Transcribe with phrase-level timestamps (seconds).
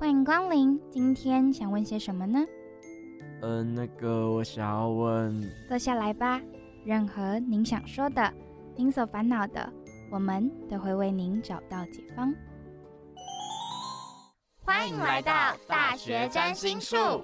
[0.00, 2.38] 欢迎光临，今天想问些什么呢？
[3.42, 6.40] 嗯、呃，那个我想要问，坐下来吧。
[6.86, 8.32] 任何您想说的，
[8.74, 9.70] 您所烦恼的，
[10.10, 12.34] 我们都会为您找到解方。
[14.64, 17.22] 欢迎来到大学占星术。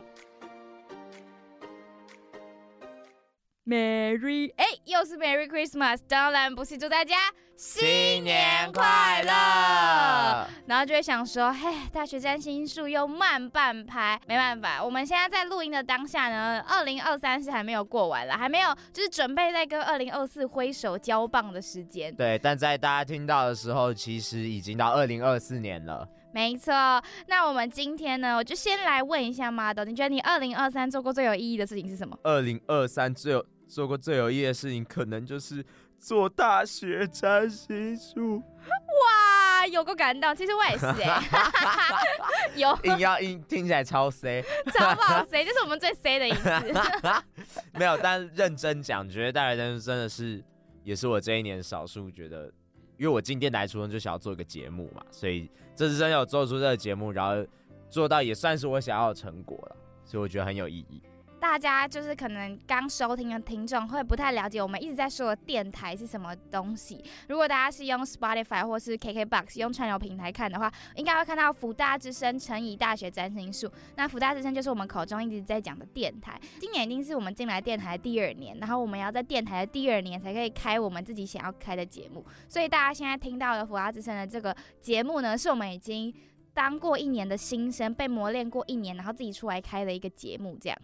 [3.65, 7.17] Merry，哎，又是 Merry Christmas，当然不是祝大家
[7.57, 10.47] 新年快乐。
[10.67, 22.15] 然后就会想说，嘿，大学占星术又慢半拍，没办法，我们现在在录音的当下呢，二零二三是还没有过完了，还没有，就是准备在跟二零二四挥手交棒的时间。
[22.15, 26.07] 对，但在大家听到的时候，其实已经到二零二四年了。
[26.33, 26.75] 没错，
[27.29, 32.19] 那我们今天呢，我就先来问一下 Model，你觉得你二零二三做过最有意义的事情是什么？
[32.23, 35.65] 二零二三最有做过最有意义的事情，可能就是
[35.99, 38.43] 做大学占星术。
[38.69, 40.35] 哇，有够感动！
[40.35, 46.51] 其实我也是哎、欸， 有硬要硬听起来超 C，超不好 C，这是我们最 C 的一次。
[47.75, 50.43] 没有，但认真讲，觉得大学占心术真的是，
[50.83, 52.47] 也是我这一年少数觉得，
[52.97, 57.47] 因为我进电台出生就想要做一个节目嘛，所以这次真的有做出这个节目，然后
[57.91, 61.03] 做到也算是我想要的成果了，所以我觉得很有意义。
[61.39, 67.03] 大家就是可能刚收听的听众会不太了解我们一直在说的电台是什么东西。
[67.29, 73.71] 如果大家是用 Spotify 或是 KKBOX 用串流平台看的话，应该会看到福大之声乘以大学占星术。
[73.97, 76.41] 那福大之声就是我们口中一直在讲的电台。
[76.59, 82.25] 今年已经是我们进来电台第二年，然后我们要在电台的第二年才可以开我们自己想要开的节目。
[82.49, 86.13] 所以大家现在听到的福大之声的这个节目呢，是我们已经
[86.53, 90.79] 当过一年的新生，被磨练过一年，然后自己出来开的一个节目，这样。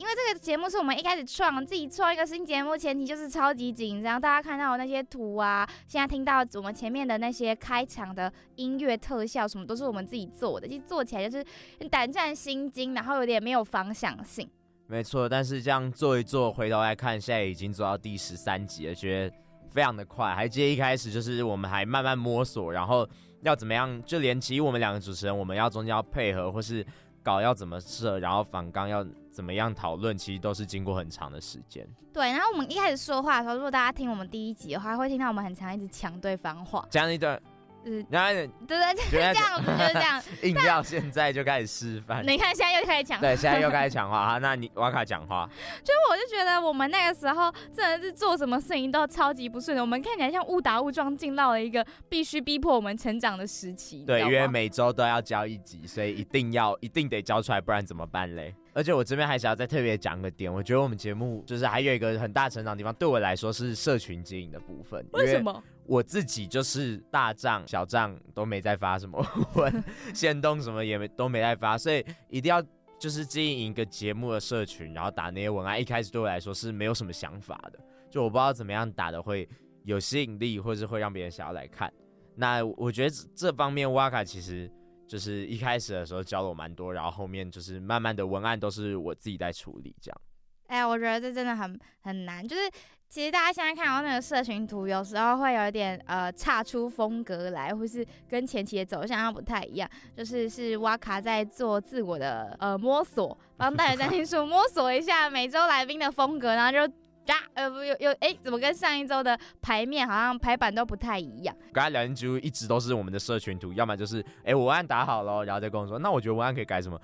[0.00, 4.18] 因为这个节目是我们一开始创，自己创一个新节目，前提就是超级紧张。
[4.18, 11.44] 大家看到的那些图啊，现在听到我们前面的那些开场的音乐特效，什么都是我们自己做的，其实做起来就是
[11.90, 14.48] 胆战心惊，然后有点没有方向性。
[14.86, 19.36] 没错，但是这样做一做，回头来看，现在已经做到第十三集了，觉得
[19.68, 20.34] 非常的快。
[20.34, 23.06] 还记得一开始就是我们还慢慢摸索，然后
[23.42, 26.82] 要怎么样，就连其实我们两个主持人，我们要中间要配合，或是
[27.22, 29.06] 稿要怎么设，然后反纲要。
[29.30, 31.86] 怎么样讨论，其实都是经过很长的时间。
[32.12, 37.40] 对，然后我们一开始说话的时候，如果大家听我们第一集的话，会听到我们很常一直抢对方话，讲一段。
[37.82, 38.30] 嗯，然后
[38.68, 40.22] 对对，就是这样子，就是这样。
[40.42, 42.22] 硬要现在就开始示范。
[42.26, 43.18] 你看，现在又开始讲。
[43.18, 44.36] 对，现在又 开始讲话哈。
[44.36, 45.48] 那你瓦卡讲话。
[45.82, 54.04] 就我就觉得我们那个时候真的是做什么事情都超级不顺的，我们看起来像误打误撞进到了一个必须逼迫我们成长的时期。
[54.04, 58.54] 对，因为每周都要交一集，所以一定要一定得交出来，不然怎么办嘞？
[58.72, 65.04] 而且我这边还想要再特别讲个点，我觉得我们节目就是还有一个很大成长的地方，对我来说是社群经营的部分。
[65.12, 65.62] 为什么？
[65.86, 72.62] 我自己就是大账小账都没在发什么文，限动什么也没都没在发，所以一定要
[72.98, 75.80] 就是经营一个节目的社群，然后打那些文案。
[75.80, 79.48] 一开始对我来说是没有什么想法的，就我不知道怎么样打的会
[79.82, 81.92] 有吸引力，或是会让别人想要来看。
[82.36, 84.70] 那我觉得这方面哇卡其实。
[85.10, 90.20] 就是一开始的时候教了我蛮多，然后后面就是慢慢的文案都是我自己在处理这样。
[90.68, 92.46] 哎、欸，我觉得这真的很很难。
[92.46, 92.70] 就是
[93.08, 99.90] 其实大家现在看到那个社群图，有时候会有一点呃差出风格来，或是跟前期的走向它不太一样。
[100.16, 106.94] 就是是哇卡在做自我的呃摸索，帮大学占心术摸索一下每周来宾的风格，然后就。
[107.30, 111.56] 呀，呃，不，有有，哎，怎么跟上一周的排面好像排版都不太一样？
[111.72, 117.00] 刚才聊天记录一直都是我们的社群图，要么就是，哎，文案打好了，然后再跟我说，那我觉得文案可以改什么？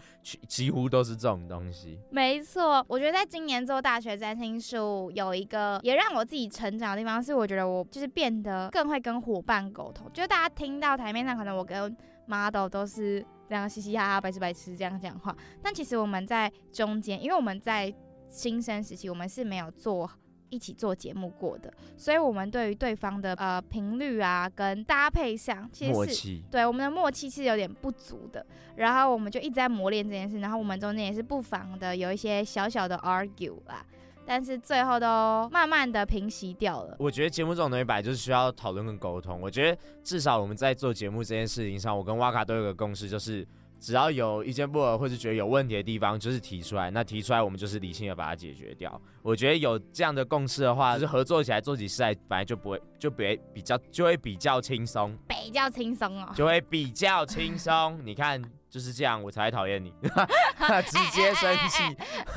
[0.49, 2.01] 几乎都是这种东西。
[2.11, 10.11] 没错，我觉得在今年做大学占星术有一个也让我自己成长的地方，是我觉得我就是变得更会跟伙伴沟通。
[10.13, 17.95] 就大家听到台面上可能我跟 Model 都是这样嘻嘻哈哈、白痴白痴这样讲话，但其实我们在中间，因为我们在。
[18.37, 20.09] 新生时期，我们是没有做
[20.51, 28.47] 一起做节目过的，所以我们对于对方的呃频率啊跟搭配上，其实是对我们的默契是有点不足的。
[28.77, 33.85] 然后我们就一直在磨练这件事，然后我们中间也是不妨的有一些小小的 argue 啦，
[34.27, 36.95] 但是最后都慢慢的平息掉了。
[36.99, 39.41] 我觉得节目这种东西本来就是需要讨论跟沟通。
[39.41, 43.47] 我觉得至少我们在做节目这件事情上，我跟哇卡都有个共识，就是。
[43.79, 46.91] 只要有意见不合或是觉得有问题的地方，就是提出来。
[46.91, 49.01] 那提出来，我们就是理性的把它解决掉。
[49.23, 58.01] 我觉得有这样的共识的话，就是合作起来做起事来，本来就不会就别比较就会比较轻松， 比较轻松哦，就会比较轻松。
[58.05, 58.43] 你看
[58.77, 59.91] 就是这样，我才讨厌你，
[60.85, 61.83] 直接生气。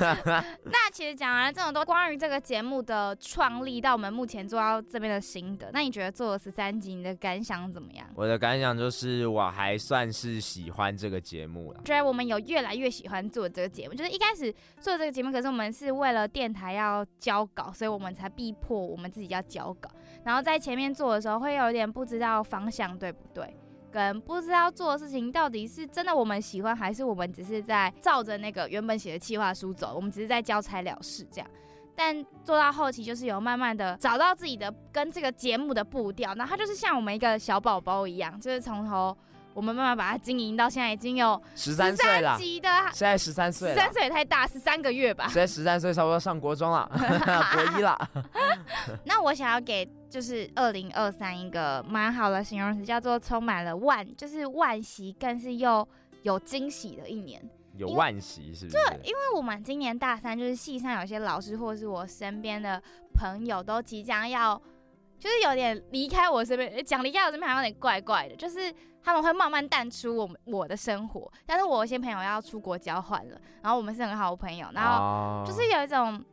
[0.64, 8.06] 那其实讲完了这么多关于这个节目的创立到我们目前做到这边的心得，那你觉得做了十三集，你的感想怎么样？
[8.14, 13.94] 我的感想就是我还算是喜欢这个节目了，觉得我们有越来越喜欢做这个节目。
[13.94, 14.50] 就是一开始
[14.80, 19.90] 做这个节目，可是我们是为了电台要交稿，所以我们才逼迫我们自己要交稿。
[20.24, 23.54] 然后在前面做的时候，会有点不知道方向对不对？
[23.90, 31.50] 跟不知道做的事情到底是真的我们喜欢，还是我们只是在照着那个原本写的企划书走，我们只是在交差了事这样。
[31.94, 39.16] 但做到后期，就是有慢慢的找到自己的跟这个节目的步调，然后它就是像我们一个小宝宝一样，就是从头。
[39.52, 42.38] 我们慢慢把它经营到现在已经有十三岁了，
[42.92, 45.24] 现在十三岁，十三岁也太大，十三个月吧。
[45.26, 46.88] 现在十三岁，差不多上国中了，
[47.52, 47.98] 国一了。
[49.04, 55.86] 那我想要给就是二零二三一个蛮好的形容词，叫做充满了万，就是万喜，更是又
[56.22, 57.42] 有惊喜的一年。
[57.76, 58.76] 有万喜是不是？
[58.76, 62.80] 对，因为我们今年大三，就是系上有些老师或是我身边的
[63.14, 64.60] 朋友都即将要。
[65.20, 68.34] 就是有点离开我身边，讲离开我身边好像有点怪怪的。
[68.34, 76.24] 就是他们会慢慢淡出我们我的生活，但是我有些朋友要出国交换了，然后我们是很好的朋友，然后就是有一种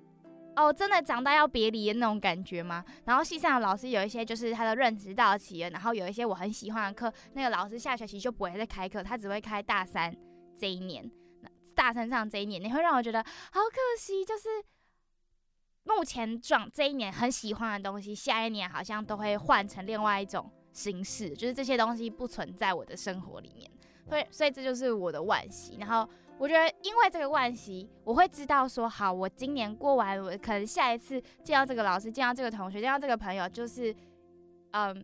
[0.56, 2.84] 哦，真的长大要别离的那种感觉嘛。
[3.04, 10.16] 然后系上的老师有一些就是他的任期到期了，然后有一些我很喜欢的课，那个老师下学期就不会再开课，他只会开大三
[10.58, 11.12] 这一年，
[11.76, 14.44] 大三上这一年，你会让我觉得好可惜，就是。
[15.88, 23.70] 目前状这一年很喜欢的东西，下一年好像都会换成另外一种形式，就是这些东西不存在我的生活里面，
[24.08, 25.78] 所以所以这就是我的惋惜。
[25.80, 26.08] 然后
[26.38, 33.96] 我觉得，因为这个惋惜，我会知道说，好，我今年过完，我可能下一次见到这个老师，见到这个同学，见到这个朋友，就是
[34.72, 35.04] 嗯，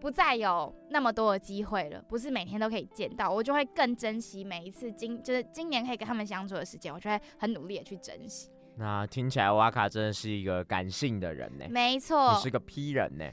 [0.00, 8.48] 不再有那么多的机会了，不是每天都可以见到，我就会更珍惜每一次今就是今年可以跟他们相处的时间，我就会很努力的去珍惜。
[8.76, 13.24] 那听起来瓦卡真的是一个感性的人呢，没错，你是个 P 人呢。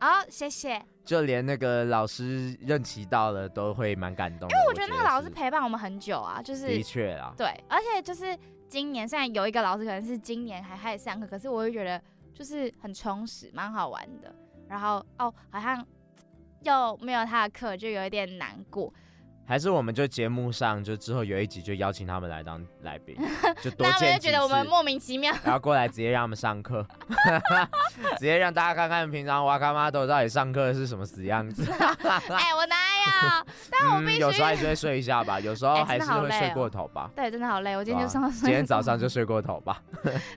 [0.00, 0.80] 好，谢谢。
[1.04, 8.36] 就连那个老师任期到了都会蛮感动，因为我觉得那个老师陪伴我们很久啊，就是的确啊，对，而且就是
[8.68, 12.00] 今年虽然有一个老师可能是今年还开始上课，可是我会觉得
[12.34, 14.34] 就是很充实，蛮好玩的。
[14.68, 15.84] 然后哦，好像
[16.62, 18.92] 又没有他的课，就有一点难过。
[19.48, 23.16] 还是我们就节目上就之后有一集就邀请他们来当来宾，
[23.62, 26.86] 就多见就觉得我们莫名其妙，然后过来直接让他们上课，
[28.18, 31.64] 直接让大家看看平常哇卡妈都到底上课是什么死样子。
[31.72, 33.46] 哎，我哪有？
[33.70, 37.02] 但我必须、嗯、有时候还是会睡一下吧，有时候还是会睡过头吧。
[37.02, 38.30] 欸哦、对，真的好累，我今天就上、啊。
[38.30, 39.80] 今天早上就睡过头吧。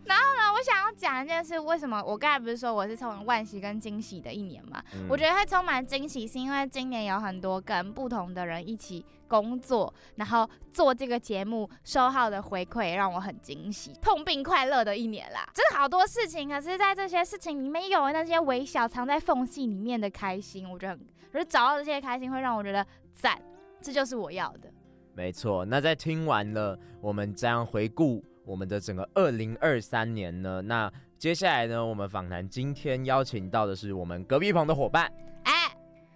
[0.05, 4.79] 然后呢，我想要讲一件事，为什么我刚才不是说我是充满惋惜跟惊喜的一年嘛？
[4.93, 9.03] 嗯、我觉得会充满惊喜，是因为今年有很多跟不同的人一起。
[9.27, 15.49] 工作，然后做这个节目，收到的回馈让我很惊喜，痛并快乐的一年啦！
[15.53, 20.99] 真的好多事情，可是在这些事情里面，有那些微小藏在缝隙里面的开心，我觉得很，
[21.31, 23.41] 就是找到这些开心，会让我觉得赞，
[23.81, 24.69] 这就是我要的。
[25.13, 35.11] 没错，那在听完了我们这样回顾我们的整个二零二三年呢，那接下来呢，我们访谈今天邀请到的是我们隔壁棚的伙伴。
[35.43, 35.71] 哎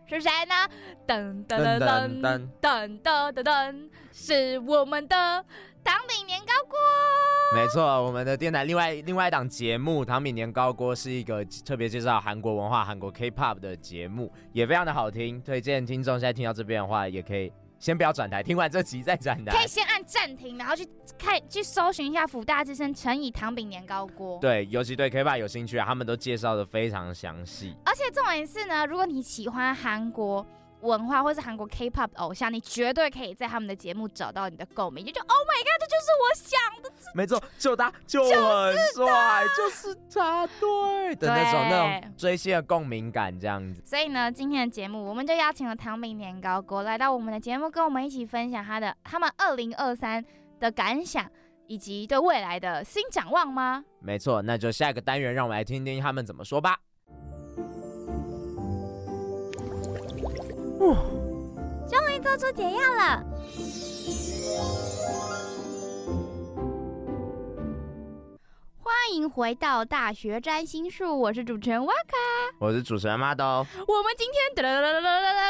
[0.08, 0.54] 是谁呢？
[1.08, 5.16] 噔噔噔噔噔噔噔噔，是我们的
[5.84, 6.78] 糖饼年糕锅。
[7.56, 15.42] 没错，我们的电台另外另外一档节目《糖饼年糕锅》是一个特别介绍韩国文化、韩国 K-pop 的节目，也非常的好听。
[15.42, 17.52] 推荐听众现在听到这边的话，也可以。
[17.80, 19.52] 先不要转台，听完这集再转台。
[19.56, 24.40] 可以先按暂停，然后去看去搜寻一下福大之声乘以糖饼年糕锅。
[24.40, 27.76] 对，尤其对 K-pop 有兴趣啊，他们都介绍的非常详细。
[27.86, 30.46] 而且重点是呢，如果你喜欢韩国。
[30.82, 36.92] 文化或是韩国 K-pop 偶像，你绝对可以在他们的节目找到你的共鸣，就就 Oh my God，这就是我想的。
[37.14, 43.82] 没错，就他就很帅，就是他，对的那种那种追星的共鸣感这样子。
[43.86, 50.24] 所以呢，今天的节目我们就邀请了唐饼年糕哥来到我们的节目，跟我们一起分享他的他们二零二三
[50.60, 51.30] 的感想
[51.68, 53.84] 以及对未来的新展望吗？
[54.00, 56.78] 没错，那就下一个单元，让我们来听听他们怎么说吧。
[60.94, 63.24] 终于做出解药了！
[68.78, 72.16] 欢迎回到大学占星术，我是主持人哇卡，
[72.60, 73.44] 我是主持人马豆。
[73.46, 74.68] 我们今天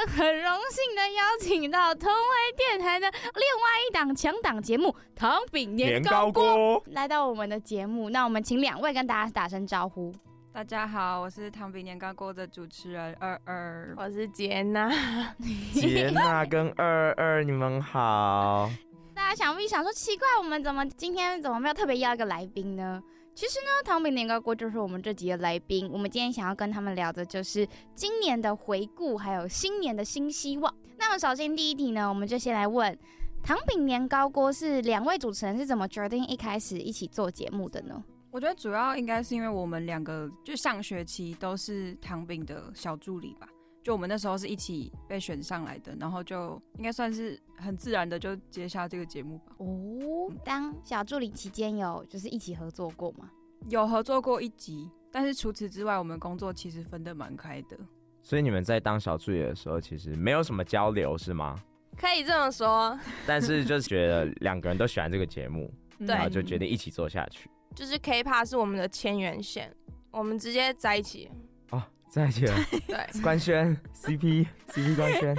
[0.08, 6.44] 很荣幸的邀请到同为电台的另外一档强档节目《糖饼年糕锅》
[6.92, 8.10] 来到我们的节目。
[8.10, 10.14] 那我们请两位跟大家打声招呼。
[10.56, 14.90] 大家好，我是糖饼年糕锅的主持人二二，我是杰娜，
[15.74, 18.72] 杰娜跟二二，你们好。
[19.14, 23.04] 大家想必想说奇怪，我们怎么今天怎么没有特别邀一个来宾呢？
[23.34, 25.90] 其实呢，糖饼年糕锅就是我们这集的来宾。
[25.92, 30.74] 我们今天想要跟他们聊的就是今年的回顾，还有新年的新希望。
[30.98, 32.98] 那么首先第一题呢，我们就先来问
[33.44, 38.02] 糖饼年糕锅是两位主持人是怎么决定一开始一起做节目的呢？
[38.36, 43.48] 我觉得主要应该是因为我们两个就上学期都是唐饼的小助理吧，
[43.82, 49.54] 就我们那时候是一起被选上来的，然后就应该算是很自然的就接下这个节目吧。
[49.60, 53.32] 哦，当小助理期间有就是一起合作过吗？
[53.70, 57.78] 有合作过一集，但是除此之外，我们工作其实分得蛮开的。
[58.22, 61.58] 所以你们在当小助理的时候，其实没有什么交流，是吗？
[61.96, 63.00] 可以这么说。
[63.26, 67.50] 但是就是觉得两个人都喜欢这个节目，对，然后就决定一起做下去。
[67.76, 69.70] 就是 K-pop 是我们的千元线，
[70.10, 71.30] 我们直接在一起。
[71.72, 72.56] 哦，在一起了。
[72.88, 75.36] 对，官宣 CP CP 官宣。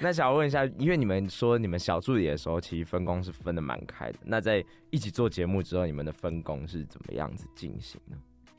[0.00, 4.18] 那想问一下，因为你们说你们小助理的时候，其实分工是分的蛮开的。
[4.24, 8.16] 那在一起做节目之后，你们的分工是怎么样子进行呢？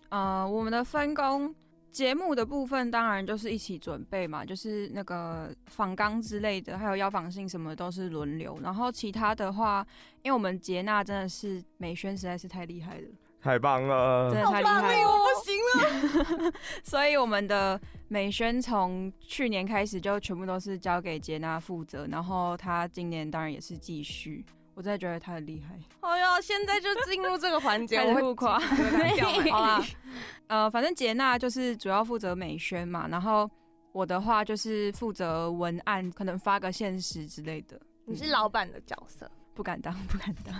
[0.09, 1.53] 呃，我们的分工。
[1.93, 8.59] 节目的部分当然就是一起准备嘛，就是那个访纲之类的，还有邀访信什么都是轮流。
[8.63, 9.85] 然后其他的话，
[10.23, 13.07] 因为我们杰娜真的是美宣实在是太厉害了，
[13.39, 16.53] 太棒了，真的太厉害了，我不行了。
[16.83, 24.43] 所以我们的美宣从去年开始就全部都是交给杰娜负责，然后她今年当然也是继续。
[24.75, 25.77] 我真的觉得他很厉害。
[26.01, 28.59] 哎呀，现在就进入这个环节，我会夸。
[29.51, 29.81] 好啦，
[30.47, 33.49] 呃，反正杰娜就是主要负责美宣嘛，然后
[33.91, 37.79] 我的话就是负责文案，可能发个限时之类的。
[38.05, 39.29] 你是老板的角色？
[39.53, 40.53] 不敢当，不敢当。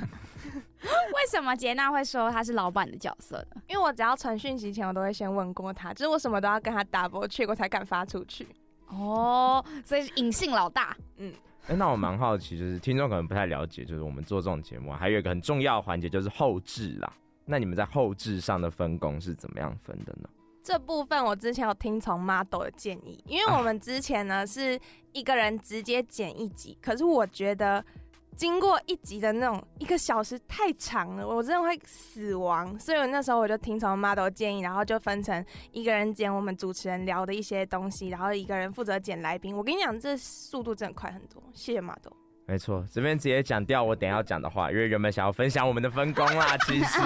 [0.84, 3.62] 为什么杰娜会说她是老板的角色呢？
[3.68, 8.48] 因为我只要传讯息前，我都会先问过他，就是我什么都要跟他 double check 过才敢发出去。
[8.88, 10.96] 哦，所以是隐性老大。
[11.18, 11.34] 嗯。
[11.68, 17.14] 哎、那我蛮好奇，就是听众可能不太了解，就是我们做这种节目，还有一个很重要的环节就是后置啦。
[17.46, 20.30] 那你们在后置上的分工是怎么样分的呢？
[20.64, 24.80] 这部分我之前有听从 model 的建议，因为我们之前呢是
[25.12, 27.84] 一个人直接剪一集，可是我觉得。
[28.36, 32.78] 经过一集的那种一个小时太长了，我真的会死亡。
[32.80, 39.56] 所以我那时候我就听从 model 建议，然后就分成一个人剪我们主持人聊的一些东西，然后一个人负责剪来宾。
[39.56, 41.42] 我跟你讲，这速度真的快很多。
[41.54, 42.23] 谢谢 model。
[42.46, 46.58] 没错，这边直接讲掉我等下要讲的话，因为原本想要分享我们的分工啦。
[46.68, 47.00] 其实，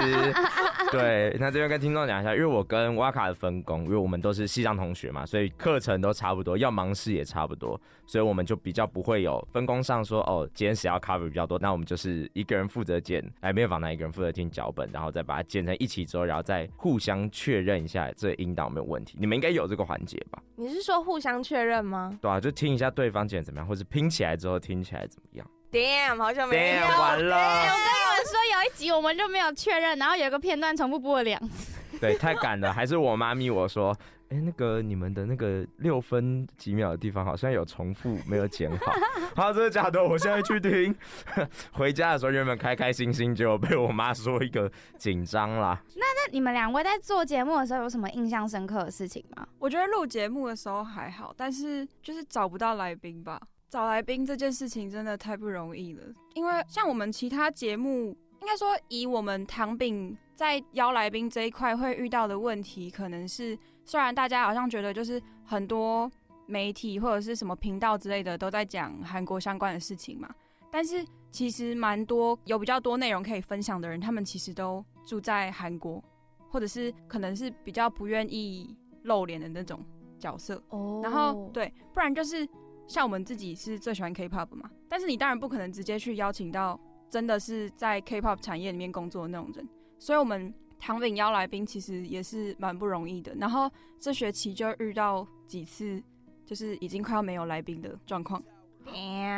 [0.90, 19.16] 对，那这边跟听众讲一下，因为我跟瓦卡的分工，因为我们都是西藏同学嘛，所以课程都差不多，要忙事也差不多，所以我们就比较不会有分工上说哦，今天谁要 cover 比较多，那我们就是一个人负责剪，来没有访谈，一个人负责听脚本，然后再把它剪成一起之后，然后再互相确认一下这音档没有问题。
[19.20, 20.42] 你们应该有这个环节吧？
[20.56, 22.18] 你是说互相确认吗？
[22.20, 25.37] 对啊，就听一下对方剪怎么样，或是拼起来之后听起来怎么样。
[25.70, 26.82] Damn，好久没有。
[26.82, 27.36] Damn，完了。
[27.36, 31.72] 我跟你们说，有一集我们就没有确认，然后有一个片段重复播了两次。
[32.00, 32.72] 对，太赶了。
[32.72, 33.94] 还是我妈咪我说，
[34.30, 38.92] 哎、欸，那个你们的那个六分几秒的地方好像有重复，没有剪好。
[39.36, 40.02] 好，真的假的？
[40.02, 40.94] 我现在去听。
[41.72, 45.78] 回家的时候原本开开心心，结果被我妈说一个紧张啦。
[45.96, 49.46] 那那你们两位在做节目的时候有什么印象深刻的事情吗？
[49.58, 53.38] 我觉得录节目的时候还好，但是就是找不到来宾吧。
[53.70, 56.02] 找来宾这件事情真的太不容易了，
[56.34, 66.10] 因为像我们其他节目，应该说以我们糖饼在邀来宾这一块会遇到的问题，可能是虽然大家好像觉得就是很多
[66.46, 70.34] 媒体或者是什么频道之类的都在讲韩国相关的事情嘛，
[70.70, 76.02] 但是其实蛮多有比较多内容可以分享的人，他们其实都住在韩国，
[76.48, 79.84] 或者是可能是比较不愿意露脸的那种
[80.18, 82.48] 角色哦，然后对，不然就是。
[82.88, 86.80] 像我们自己是最喜欢 K-pop 嘛，但是你当然不可能直接去邀请到
[87.10, 89.68] 真的是在 K-pop 产业里面工作的那种人，
[89.98, 93.34] 所以我们唐饼邀来宾其实也是蛮不容易的。
[93.34, 96.02] 然后这学期就遇到几次，
[96.46, 98.42] 就是已经快要没有来宾的状况，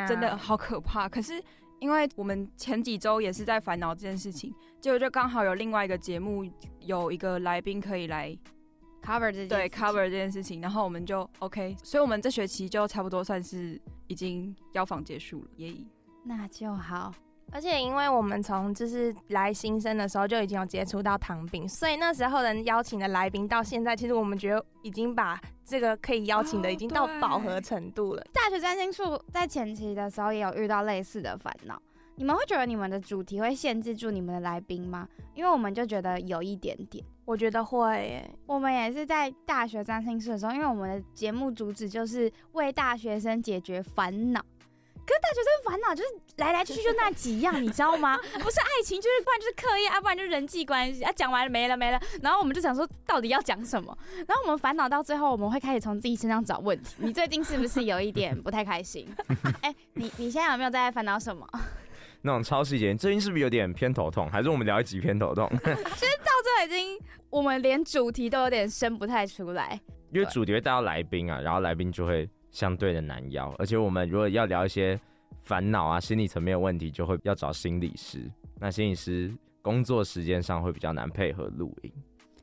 [0.09, 1.09] 真的好可怕。
[1.09, 1.43] 可是
[1.81, 6.49] 因为我们前几周也是在烦恼这件事情，结果就刚好有另外一个节目
[6.81, 8.39] 有一个来宾可以来。
[9.05, 15.75] Cover 这件对 cover 这件事情，然后我们就 OK，所以我们这学期就差不多算是已经邀访结束了，耶。
[16.25, 17.13] 那就好。
[17.53, 28.25] 而且因为我们从就是来新生的时候就已经有接触到糖饼，所以那时候能邀请的来宾到现在，其实我们觉得已经把这个可以邀请的已经到饱和程度了。
[28.33, 31.83] 大学占星术在前期的时候也有遇到类似的烦恼，
[32.15, 35.09] 你们会觉得你们的主题会限制住你们的来宾吗？
[35.35, 37.05] 因为我们就觉得有一点点。
[37.31, 44.41] 我觉得会耶，我们也是在大学占心术的时候，因为我们的节目主旨就是为大学生解决烦恼。
[45.07, 46.09] 可是大学生烦恼就是
[46.39, 48.17] 来来去去就那几样，你知道吗？
[48.17, 51.13] 不是爱情，就是不然就是课业，啊不然就是人际关系啊。
[51.15, 53.97] 讲完了没了没了，然后我们就想说到底要讲什么？
[54.27, 56.97] 然后我们烦恼到最后，我们会开始从自己身上找问题。
[56.99, 59.09] 你最近是不是有一点不太开心？
[59.63, 61.47] 哎、欸，你你现在有没有在烦恼什么？
[62.23, 64.29] 那种超细节，最近是不是有点偏头痛？
[64.31, 65.49] 还是我们聊一集偏头痛？
[66.65, 66.99] 已经，
[67.31, 69.81] 我们连主题都有点生不太出来，
[70.13, 72.29] 因为主题会带到来宾啊，然后来宾就会。
[72.53, 75.01] 相对的难邀，而且我们如果要聊一些
[75.39, 78.29] 烦恼啊、心理层面的问题，就会要找心理师。
[78.59, 81.93] 那心理师工作时间上会比较难配合录音。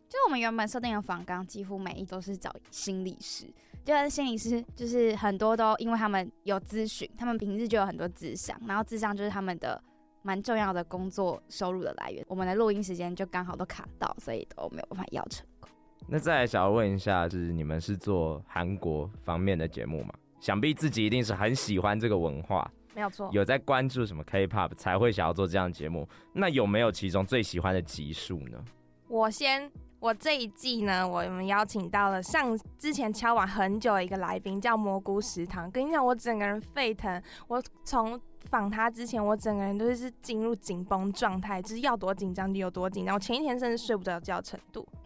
[0.07, 3.47] 就我们原本设定的访纲，几乎每一都是找心理师。
[3.83, 9.83] 就是心理师，就是很多都因为他们有咨询，他们平日就有很多智商，然后智商就是他们的
[10.27, 12.21] 蛮重要的工作收入的来源。
[12.27, 15.69] 我们的录音时间就刚好都卡到，所以都没有办法要成功。
[16.05, 20.13] 那再来想要问一下，就是你们是做韩国方面的节目吗？
[20.41, 23.29] 想必自己一定是很喜欢这个文化，没有错。
[23.31, 26.05] 有在关注什么 K-pop 才会想要做这样的节目？
[26.33, 28.61] 那有没有其中最喜欢的集数呢？
[29.07, 35.71] 我先，我这一季呢，我们邀请到了上之前敲完很久的一个来宾，叫蘑菇食堂。
[35.71, 38.19] 跟你讲，我整个人沸腾，我从
[38.49, 43.15] 访他之前，我整个人都是进入紧绷状态，就是要多紧张就有多紧张。
[43.15, 44.87] 我前一天甚至睡不着觉程度。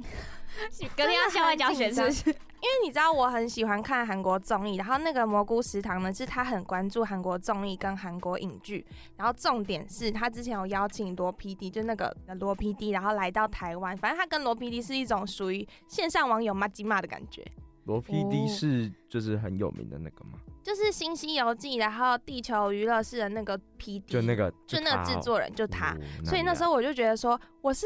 [0.98, 2.29] 隔天要校外教学是不是？
[2.62, 17.43] 因为你知道我很喜欢看韩国综艺，然后那个蘑菇食堂呢，是他很关注韩国综艺跟韩国影剧，然后重点是他之前有邀请罗 PD，就那个罗 PD，然后来到台湾，反正他跟罗 PD 是一种属于线上网友骂鸡骂的感觉。
[17.86, 20.33] 罗 PD 是就是很有名的那个吗？
[20.63, 27.85] 就是《新西游记》，然后地球娱乐室的那个 PD，就那个就那个制作人就他，哦、所以那时候我就觉得说我是。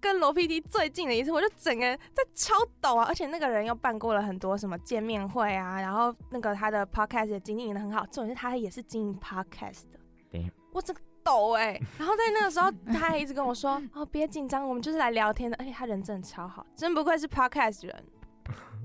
[0.00, 3.06] 跟罗 PD 最近的一次，我就整个人在超抖啊！
[3.08, 9.98] 而且那个人又办过了很多什么见面会啊，然后那个他的 podcast 也经营的很好，重点是他也是经营 podcast 的。
[10.30, 11.82] 对我整个抖哎、欸！
[11.98, 18.04] 然后在那个时候，他还一直跟我说：“哦，别紧张，我们就是来聊天的。”而且他人真的超好，真不愧是 podcast 人。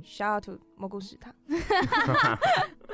[0.03, 1.33] Shout out to 蘑菇食堂，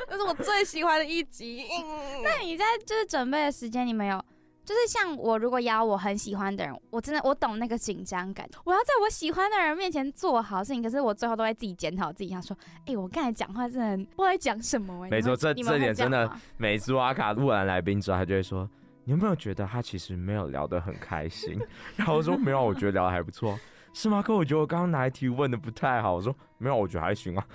[0.09, 1.63] 这是我最喜欢的一集。
[1.69, 4.23] 嗯、那你在就是准备的时间，你没有？
[4.65, 8.49] 就是像我，如果邀我很喜欢的人，我真的我懂那个紧张感。
[8.63, 15.09] 我要在我喜欢的人面前做好事情，可是我最后都会自己检讨自己，想说：哎、欸，我刚才讲话真的不知道在讲什么、欸。
[15.11, 18.67] 没错，这这点真的，每次阿卡录完来宾之后，他就会说：
[19.03, 21.61] 你有没有觉得他其实没有聊得很开心？
[21.95, 23.59] 然后我说：没有，我觉得聊得还不错。
[23.95, 24.21] 是吗？
[24.21, 26.13] 可我觉得我刚刚哪一题问的不太好。
[26.13, 27.47] 我说：没有，我觉得还行啊。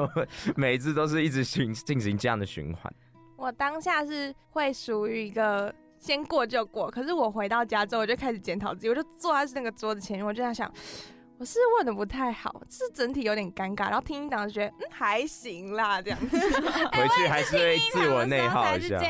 [0.56, 2.90] 每一次都是一直循进行这样的循环。
[3.36, 5.74] 我当下是会属于一个。
[6.00, 10.72] 先过就过，可是我回到家之后，我就开始检讨自己，我就坐在那个桌子前面，我就在想，
[11.38, 16.38] 我是问的不太好，是整体有点尴尬，然后听一档就觉得嗯还行啦，这样子，
[16.94, 19.00] 回去还是会自我内耗一下。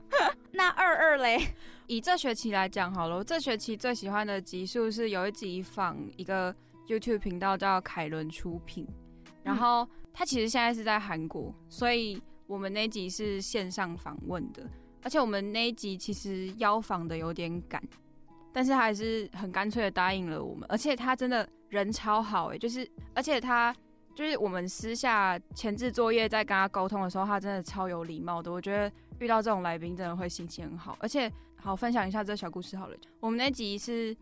[0.52, 1.40] 那二二嘞，
[1.86, 6.54] 以这学期来讲好了，我这学期最喜欢的集数是有一集访一个
[6.88, 8.86] YouTube 频道叫凯伦出品，
[9.42, 14.62] 然后他其实现在是在韩国，所以我们那集是线上访问的。
[15.02, 17.82] 而且我们那一集其实邀访的有点赶，
[18.50, 20.66] 但是他还是很干脆的答应了我们。
[20.70, 23.74] 而且他真的人超好哎，就是而且他
[24.14, 28.50] 就是我们私下前置作业在跟他沟通的时候，他真的超有礼貌的。
[28.50, 30.96] 我觉得遇到这种来宾真的会心情很好。
[30.98, 31.30] 而且
[31.64, 34.14] 好分享一下这小故事好了，我们那集是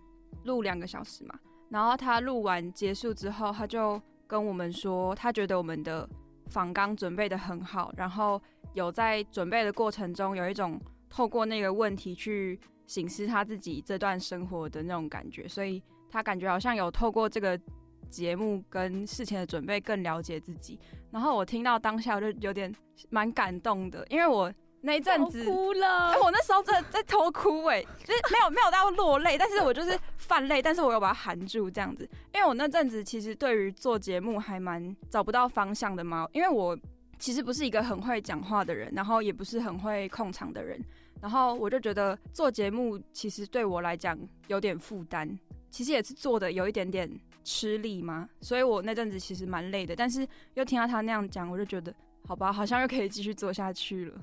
[0.45, 1.35] 录两个小时嘛，
[1.69, 6.09] 然后他录完结束之后，他就跟我们说，他觉得我们的
[6.47, 8.41] 访纲准备的很好，然后。
[8.75, 17.61] 有在准备的过程中，有一种透过那个问题去省思他自己这段生活的那种感觉，所以他感觉好像有透过这个
[18.09, 20.81] 节目跟事前的准备更了解自己。
[21.11, 22.75] 然后我听到当下我就有点
[23.11, 24.51] 蛮感动的，因为我
[24.83, 36.79] 那一阵子哭了，哎，我那时候真的在偷哭，哎，就是没有没有到落泪，但是我就是泛泪，但是我又把它含住这样子，因为我那阵子其实对于做节目还蛮找不到方向的嘛，因为我。
[37.19, 40.77] 其实不是一个很会讲话的人，然后也不是很会控场的人，
[41.21, 44.19] 然后我就觉得做节目其实对我来讲
[44.49, 45.39] 有点负担，
[45.71, 47.09] 其实也是做的有一点点
[47.45, 51.95] 吃力嘛，所以我那阵子其实蛮累的，但是又听到他那样讲，我就觉得
[52.27, 54.15] 好吧，好像又可以继续做下去了。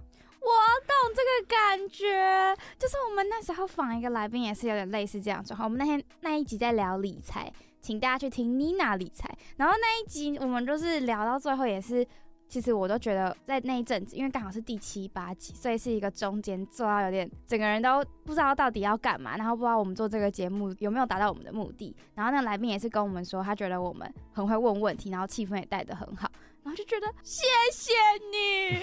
[0.42, 0.50] 我
[0.88, 5.68] 懂这个感觉，就是我们那时候访一个来宾也是有点类似这样状况。
[5.68, 12.06] 我们那天那一集在聊理财，请大家去听妮娜理财，然后那一集我们就是聊到最后也是。
[12.52, 21.96] 其实我都觉得在那一阵子，因为刚好是第七八集，所以是一个中间做到有点整个人都不知道到底要干嘛，然后不知道我们做这个节目有没有达到我们的目的。
[22.16, 26.28] 然后那个来宾也是跟我们说，他觉得我们很会问问题，然后气氛也带得很好，
[26.64, 27.94] 然后就觉得谢谢
[28.32, 28.82] 你，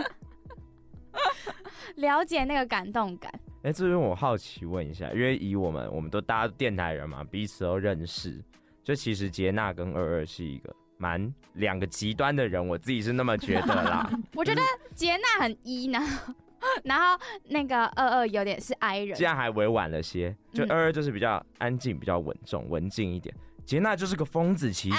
[1.96, 3.32] 了解那个感动感。
[3.62, 8.42] 哎、欸，这边我好奇问一下，因为以我们我们都大家电台人嘛，彼此都认识，
[8.82, 10.74] 就其实杰娜跟二二是一个。
[10.98, 14.08] 蛮两个极端的人，我自己是那么觉得啦。
[14.36, 14.62] 我觉得
[14.94, 15.98] 杰娜很 E 呢，
[16.84, 20.36] 然后那个二二有点是 I 人，这样还委婉了些。
[20.52, 23.34] 就二二就是比较安静、比较稳重、文静一点。
[23.64, 24.96] 杰娜就是个疯子，其实。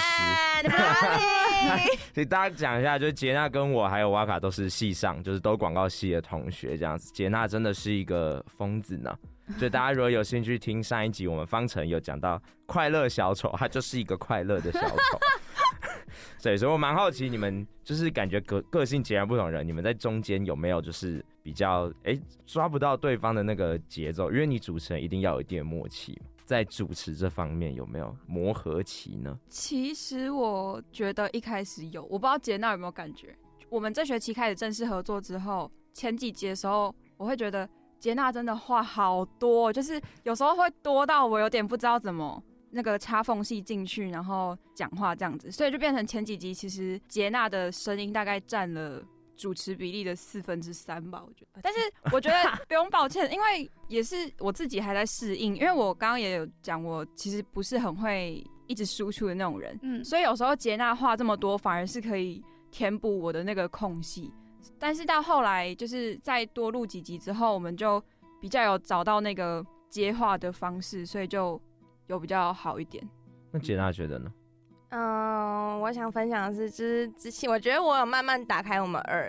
[2.14, 7.12] 所以大家讲一下，就是杰娜跟我还有瓦卡都是系上，就是都广告系的同学这样子。
[7.12, 9.16] 杰娜真的是一个疯子呢。
[9.58, 15.18] 所以大家如果有兴趣听上一集，我们方程有讲到快乐小丑，他就是一个快乐的小丑。
[16.42, 24.30] 对，所以我蛮好奇，你们就是感觉个个性截然不同的人，你们在中间有没有就是比较哎、欸、抓不到对方的那个节奏？
[24.30, 29.38] 因为你主持人一定要有一点默契，在主持这方面有没有磨合期呢？
[29.48, 33.36] 其实我觉得一开始有，我不知道杰娜有没有感觉。
[33.68, 42.42] 我们这学期开始正式合作之后，前几集的时候，我会觉得杰娜真的话好多，就是有时候会多到我有点不知道怎么。
[42.76, 49.00] 那个插缝隙进去，然后讲话这样子，所以就变成前几集其实杰娜的声音大概占了
[49.36, 51.60] 主持比例的四分之三吧，我觉得。
[51.62, 51.78] 但是
[52.12, 64.32] 我觉得不用抱歉，因为也是我自己还在适应，因为我刚刚也有讲，我其实不是很会一直输出的那种人，嗯，所以有时候杰娜话这么多，反而是可以填补我的那个空隙。
[64.78, 68.02] 但是到后来，就是再多录几集之后，我们就
[68.40, 71.60] 比较有找到那个接话的方式，所以就。
[72.08, 73.02] 有比较好一点，
[73.50, 74.30] 那杰娜觉得呢？
[74.96, 79.28] 嗯，我想分享的是，就是之前我觉得我有慢慢打开我们二，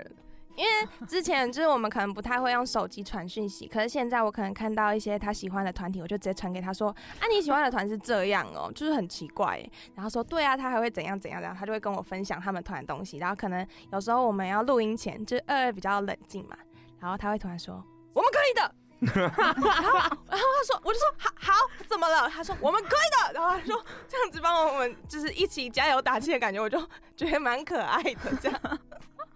[0.56, 0.69] 因为
[1.10, 9.60] 之前就是我们可能不太会用手机传讯息，可是现在我可能看到一些他喜欢的团体，我就直接传给他说：“啊，你喜欢的团是这样哦，就是很奇怪。”
[9.95, 13.17] 然后说：“对啊，他还会怎样怎样怎样。”他就会跟我分享他们团的东西。
[13.17, 16.56] 然后可能有时候我们要录音前，就是二二比较冷静嘛，
[16.99, 18.75] 然后他会突然说：“我们可以的。”
[19.13, 21.54] 然后，然后他说，我就说好，好，
[21.88, 22.30] 怎么了？
[22.30, 23.34] 他说我们可以的。
[23.34, 26.80] 然后他说这样子帮我们，就是一起加油打气的感觉，我就
[27.15, 28.36] 觉得蛮可爱的。
[28.41, 28.80] 这样，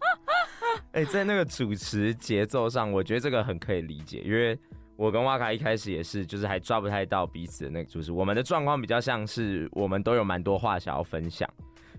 [0.93, 4.57] 哎、在那个主持节奏上，我觉得这个很可以理解，因为
[4.95, 8.11] 我跟瓦卡一开始也是，就是还抓不太到彼此的那个主持。
[8.11, 11.49] 我们的状况比较像是，我们都有蛮多话想要分享。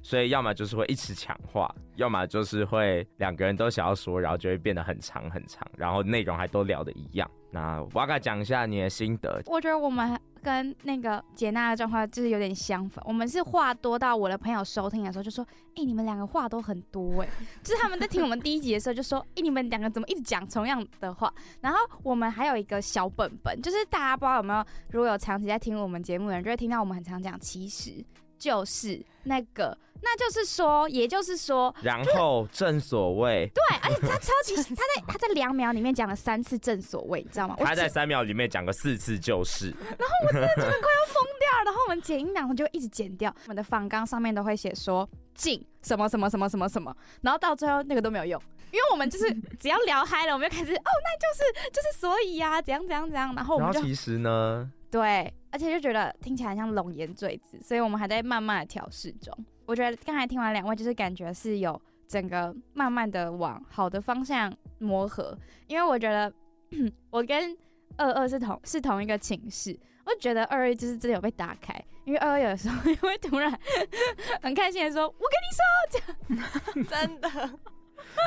[0.03, 7.31] 所以要么就是会一直抢话，要么就是会两个人都想要说，然后就会变得很长很长，然后内容还都聊的一样。
[7.53, 9.43] 那瓦卡讲一下你的心得。
[9.47, 17.29] 我觉得我们跟那个杰娜的状况就是有点相反，我们是话多到我的朋友收听的时候就说：“哎、你们两个话都很多哎。
[17.63, 27.93] ”就是他们在听我们第一集的时候就说：“哎、你们两个怎么一直讲同样的话？”然后我们还有一个小本本，就是大家不知道有没有，如果有长期在听我们节目的人，就会听到我们很常讲，其实
[28.39, 29.77] 就是那个。
[30.03, 37.57] 那就是说，也就是说，然后正所谓，对，而且他超级，他在他在两秒里面讲了三次正所谓，你知道吗？
[37.59, 48.41] 他在三秒里面讲个四次就是，然后我真的觉得快要疯掉，然后我们剪音档就会一直剪掉，我们的访纲上面都会写说进什么什么什么什么什么，然后到最后那个都没有用，
[48.73, 59.37] 因为我们就是 只要聊嗨了，我们就开始哦，那就是就是所以呀、啊，怎样怎样怎样，然后我们就其实呢，对，而且就觉得听起来像龙颜坠子，所以我们还在慢慢的调试中。
[59.71, 66.33] 我觉得刚才听完两位，就是感觉是有整个慢慢的往好的方向磨合，因为我觉得
[67.09, 67.57] 我跟
[67.97, 73.49] 二二是同是同一个寝室，我觉得二二就是真的有被打开，因为二二有的时候 也会突然
[74.43, 76.43] 很开心的说：“我跟你说，
[76.75, 77.59] 这样 真的。”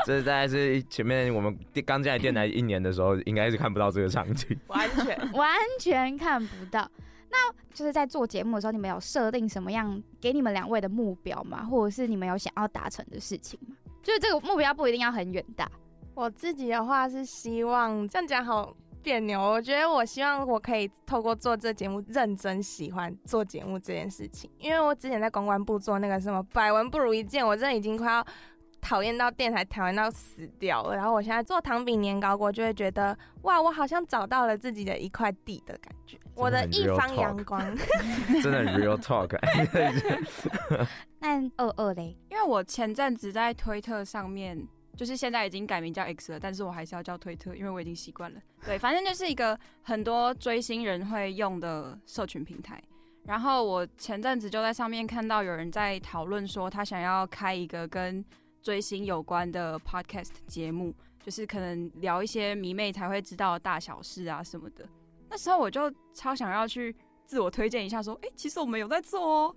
[0.08, 6.90] 这大概是前面我们刚进来电台一年的时候，应该是看不到这个场景，完全完全看不到。
[7.34, 11.64] 那就是在做节目的时候，你们有设定什么样给你们两位的目标吗？
[11.66, 13.76] 或者是你们有想要达成的事情吗？
[14.04, 15.68] 就是这个目标不一定要很远大。
[16.14, 19.42] 我自己的话是希望这样讲好别扭。
[19.42, 24.48] 我觉得我希望我可以透过做这节目，认真喜欢做节目这件事情。
[24.60, 28.26] 因为我之前在公关部做那个什么百闻不如一见，我真的已经快要。
[28.84, 30.96] 讨厌到电台，讨厌到死掉了。
[30.96, 37.60] 然后我现在做糖饼年糕，我就会觉得哇，我好像找到了自己的一块地的感觉，我的一方阳光，
[38.44, 39.36] 真的 real talk。
[41.20, 44.68] 那二二嘞，因为我前阵子在推特上面，
[44.98, 48.40] 就是现在已经改名叫 X 了，但是我还是要叫推特，因为我已经习惯了。
[48.66, 52.82] 对，反正就是一个很多追星人会用的社群平台。
[53.26, 58.24] 然后我前阵子就在上面看到有人在讨论说，他想要开一个跟
[58.64, 64.88] 追星有关的 podcast 节目，就是可能聊一些迷妹才会知道的大小事啊什么的。
[65.30, 66.96] 那时候我就超想要去
[67.26, 69.56] 自我推荐一下，说，哎、其实我们有在做哦。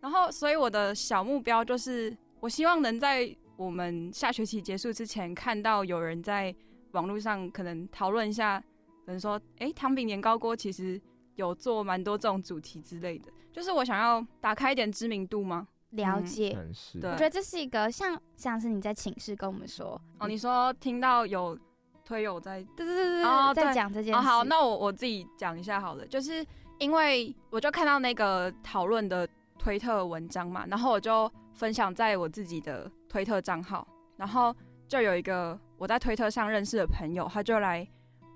[0.00, 6.54] 然后，所以我的小目标就是，我希望能在我们下学期结束之前，看到有人在
[6.92, 8.60] 网络上可能讨论一下，
[9.04, 11.00] 可能说，哎、欸，糖饼年糕锅其实
[11.34, 15.66] 有做蛮多这种主题之类的，就是我想要打开一点知名度吗？
[15.90, 16.72] 了解，嗯、
[17.02, 21.58] 我觉得这是一个像像是你在寝室跟我们说哦，你说听到有
[22.04, 24.18] 推友在，对对对对，哦、在讲这件事。
[24.18, 26.44] 哦、好，那我我自己讲一下好了，就是
[26.78, 29.26] 因为我就看到那个讨论的
[29.58, 34.54] 推特文章嘛，然后我就分享在我自己的推特账号，然后
[34.86, 37.88] 就有一个我在推特上认识的朋友，他就来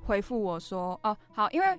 [0.05, 1.79] 回复我说，哦，好，因为。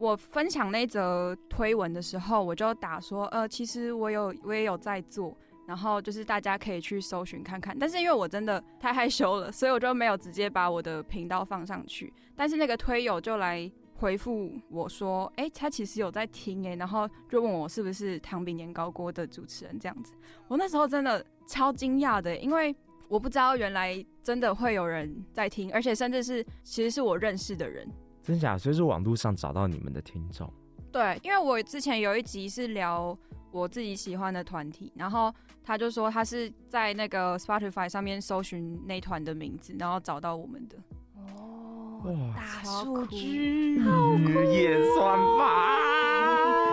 [0.00, 5.36] 我分享那则推文的时候，我就打说，呃，其实我有，我也有在做，
[5.66, 7.78] 然后就是大家可以去搜寻看看。
[7.78, 12.10] 但是因为我真的太害羞了，所以我就没有直接把我的频道放上去。
[12.34, 20.14] 但是那个推友就来回复我说，哎、他其实有在听哎，然后就问我是不是糖饼年糕锅的主持人这样子。
[20.48, 22.74] 我那时候真的超惊讶的，因为
[23.06, 27.86] 我不知道原来真的会有人在听，而且甚至是其实是我认识的人。
[28.22, 28.56] 真假？
[28.56, 30.50] 所以是网络上找到你们的听众。
[30.92, 33.16] 对，因为我之前有一集是聊
[33.50, 40.76] 我自己喜欢的团体，然后他就说他是在那个 Spotify 上面搜寻那团的名字，然后找到我们的。
[41.16, 45.78] 哦，哇，大数据，好酷，也算吧。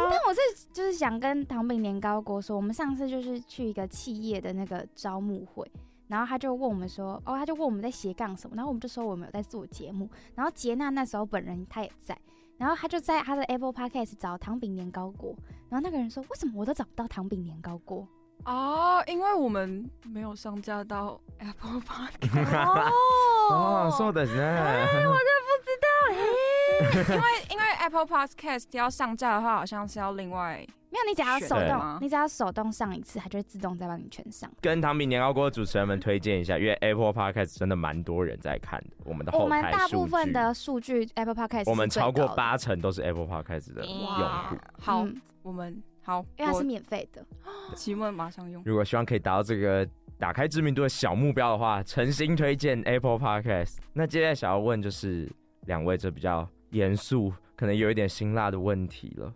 [0.10, 5.70] 但我是就是想跟糖饼年糕锅说，我们上次就是去一个企业的那个招募会。
[6.08, 10.10] 然后他就问我们说，哦，他就问我们在斜杠什么，然后我们就说我们有在做节目。
[10.36, 12.18] 然后杰娜那时候本人他也在，
[12.58, 15.36] 然后他就在他的 Apple Podcast 找糖饼年糕锅。
[15.70, 18.08] 然后那个人说，为什么我都找不到糖饼年糕锅？
[18.46, 22.92] 哦，因为我们没有上架到 Apple Podcast。
[23.52, 30.66] 哦，说的是， 我都不知道，因为因为 Apple Podcast 要上架的话，好像是要另外。
[30.90, 34.50] 没有，你只要手动，你只要手动上一次，它就会自动再帮你全上。
[34.62, 38.88] 跟糖饼年糕锅的主持人们推荐一下，因为 Apple Podcast 真的蛮多人在看的。
[39.04, 44.56] 我们的后台数据，我们大部分的数据 Apple Podcast，我们超过八成都是 Apple Podcast 的用户。
[44.80, 47.24] 好，嗯、我们好，因为它是免费的。
[47.76, 48.64] 请问马上用。
[48.66, 49.86] 如果希望可以达到这个
[50.18, 53.80] 打开知名度的小目标的话，诚心推荐 Apple Podcast。
[53.92, 55.30] 那接下来想要问就是
[55.66, 59.34] 两位这比较严肃，可能有一点辛辣的问题了。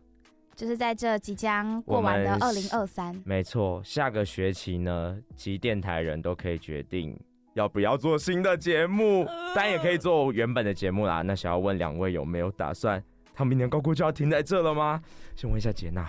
[0.55, 7.19] 就是在这即将过完的二零二三，没错，下个学期呢，其电台人都可以决定
[7.55, 11.21] 要不要做新的节目，当然也可以做原本的节目啦。
[11.23, 13.03] 那想要问两位有没有打算，
[13.33, 15.01] 他明年高估就要停在这了吗？
[15.35, 16.07] 先问一下杰娜。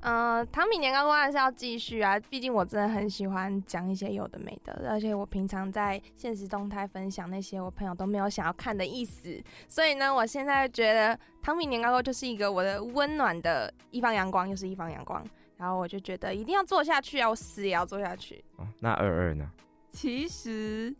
[0.00, 15.22] 呃，糖饼年糕锅还是要继续啊，毕竟我真的很喜欢讲一些有的没的，而且我平常在现实动态分享那些我朋友都没有想要看的意思，所以呢，我现在觉得糖饼年糕锅就是一个我的温暖的一方阳光，又是一方阳光，
[15.58, 18.42] 然后我就觉得一定要做下去啊，我死也要做下去。
[18.56, 19.46] 哦，那二二呢？
[19.92, 20.94] 其实，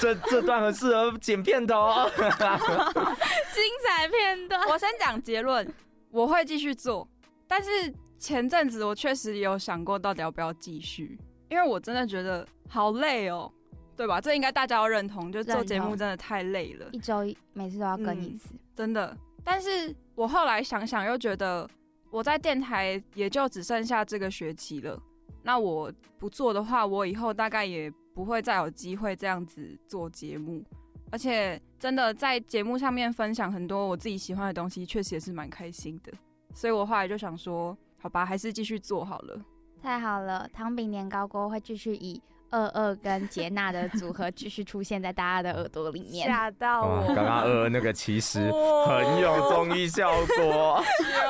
[0.00, 5.70] 这这段很适合剪片头， 精彩片段，我先讲结论。
[6.18, 7.08] 我会继续做，
[7.46, 7.70] 但是
[8.18, 11.16] 前阵子我确实有想过到底要不要继续，
[11.48, 13.48] 因为我真的觉得好累哦，
[13.96, 14.20] 对吧？
[14.20, 17.20] 这应该大家要认同，就做节目真的太累了，一周
[17.52, 19.16] 每次都要更一次，嗯，真的。
[19.44, 21.70] 但是我后来想想又觉得，
[22.10, 25.00] 我在电台也就只剩下这个学期了，
[25.44, 30.64] 那我不做的话，我以后大概也不会再有机会这样子做节目。
[31.10, 36.12] 而且真的在节目上面分享很多我自己喜欢的东西，确实也是蛮开心的。
[36.54, 39.40] 所以我后来就想说，好吧，还是继续做好了。
[39.82, 46.26] 太好了，糖饼年糕锅会继续以二二跟杰娜的组合继续出现在大家的耳朵里面。
[46.26, 47.06] 吓到我！
[47.14, 48.50] 刚刚二二那个其实
[48.86, 50.82] 很有综艺效果。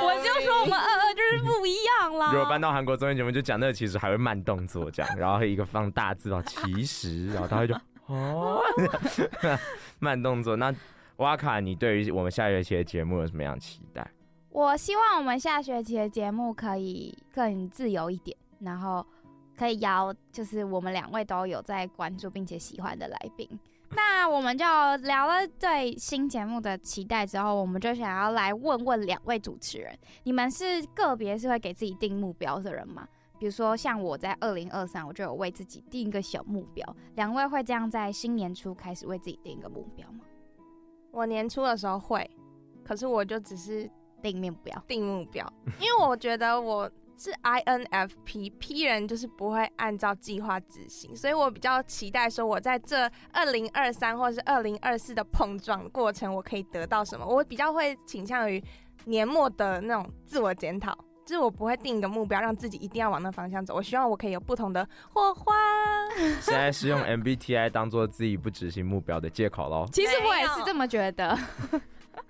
[0.02, 2.32] 我就说我们二二就是不一样啦。
[2.32, 7.74] 如果搬到韩国综艺节目，就讲那个其实还会慢动作这样，然后一个放大字哦，其实，然后他会就。
[8.08, 8.60] 哦，
[10.00, 10.56] 慢动作。
[10.56, 10.74] 那
[11.16, 14.08] 哇卡，你对于我们下学期的节目有什么样期待？
[14.50, 19.06] 我希望我们下学期的节目可以更自由一点，然后
[19.56, 23.48] 可以邀就是我们两位都有在关注并且喜欢的来宾。
[23.90, 24.64] 那我们就
[25.02, 33.06] 聊了对新节目的期待之后，我们就想要来问问两位主持人，你们是个别是会给自己定目标的人吗？
[33.38, 36.96] 比如说，像我在二零二三，我就有为自己定一个小目标。
[37.14, 40.20] 两位会这样在新年初开始为自己定一个目标吗？
[41.10, 42.28] 我年初的时候会，
[42.84, 43.88] 可是我就只是
[44.20, 57.26] 定目标，定目标，因为我觉得我是 INFP，P 人就是不会按照计划执行，所以我比较期待说，我在这二零二三或是二零二四的碰撞过程，我可以得到什么？
[57.26, 58.62] 我比较会倾向于
[59.06, 60.96] 年末的那种自我检讨，
[61.28, 63.74] 就是我不会定一个目标，让自己一定要往那方向走。
[63.74, 65.54] 我希望我可以有不同的火花。
[66.40, 69.86] 现在是用 MBTI 当做自己不执行目标的借口喽？
[69.92, 71.38] 其实我也是这么觉得。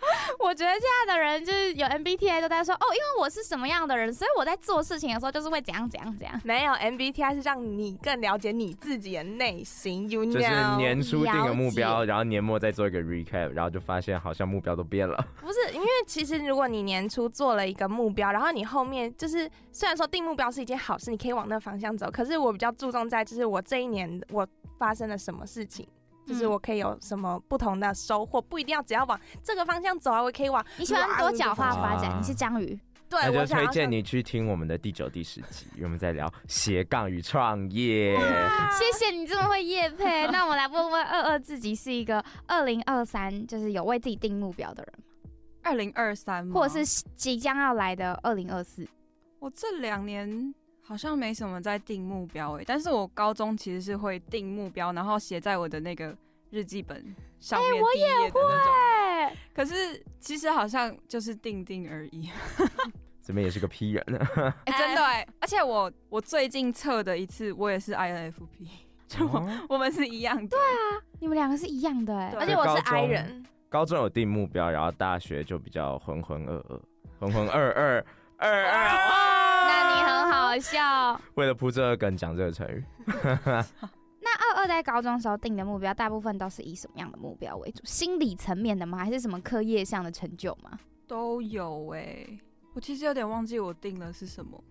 [0.39, 6.41] 我觉得现在的人就是有 MBTI 都在说哦，因为我是什么样的人，所以我在做事情的时候就是会怎样怎样怎样。
[6.45, 10.33] 没有 MBTI 是让你更了解你自己的内心，you know?
[10.33, 15.17] 就是年初定个目标，然后年末再做一个 recap，然后就发现好像目标都变了。
[15.41, 24.47] 不是，因为其实如果你年初做了一个目标，然后你后面就是虽然说定目标是一件好事，你可以往那个方向走，可是我比较注重在就是我这一年我
[24.79, 25.87] 发生了什么事情。
[26.29, 30.62] 就是我可以有什么不同的收获，不一定要只要往这个方向走啊，我可以往。
[30.77, 32.79] 你喜欢多角化发展，你是章鱼。
[33.09, 38.14] 对，那就推荐你去听我们的第九、第十集，因为我们在聊斜杠与创业。
[38.71, 40.27] 谢谢你这么会夜配。
[40.27, 45.05] 那我们来问问二二自己是一个二零二三，就是有为自己定目标的人吗？
[45.62, 48.87] 二零二三，或者是即将要来的二零二四？
[49.38, 50.55] 我这两年。
[50.88, 56.16] 好像没什么在定目标哎、欸，但是我高中其实是会定目标，然后写在我的那个
[56.48, 57.74] 日记本上面。
[57.74, 59.37] 哎、欸，我也会。
[59.55, 62.31] 可是其实好像就是定定而已。
[63.20, 64.03] 这边也是个 P 人。
[64.64, 68.66] 哎、欸，真的哎、欸，而且我我最近测的一次，我也是 INFP，
[69.07, 70.48] 就我、哦、我们是一样的。
[70.48, 73.44] 对啊，你们两个是一样的哎、欸，而且我是 I 人。
[73.68, 76.81] 高中有定目标，然后大学就比较浑浑噩噩，
[77.20, 78.05] 浑浑噩噩
[78.38, 79.28] 二二。
[80.49, 81.21] 好笑。
[81.35, 82.83] 为了铺这个梗讲这个成语。
[84.21, 87.83] 那二二在高中时候定的目标，大部分都是以什么样的目标为主？
[87.85, 88.99] 心理层面的吗？
[89.05, 90.79] 还是什么课业上的成就吗？
[91.07, 92.41] 都有哎、欸。
[92.75, 94.63] 我其实有点忘记我定的是什么。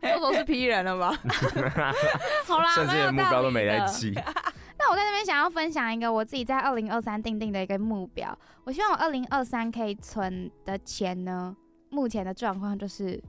[0.00, 1.12] 都都是 P 人了吧？
[2.46, 4.12] 好啦，甚至连目标都没在记。
[4.78, 8.36] 那我在这边想要分享一个我自己在二零二三定定的一个目标。
[8.64, 11.54] 我希望我二零二三可以存的钱呢，
[11.90, 13.22] 目前的状况就是。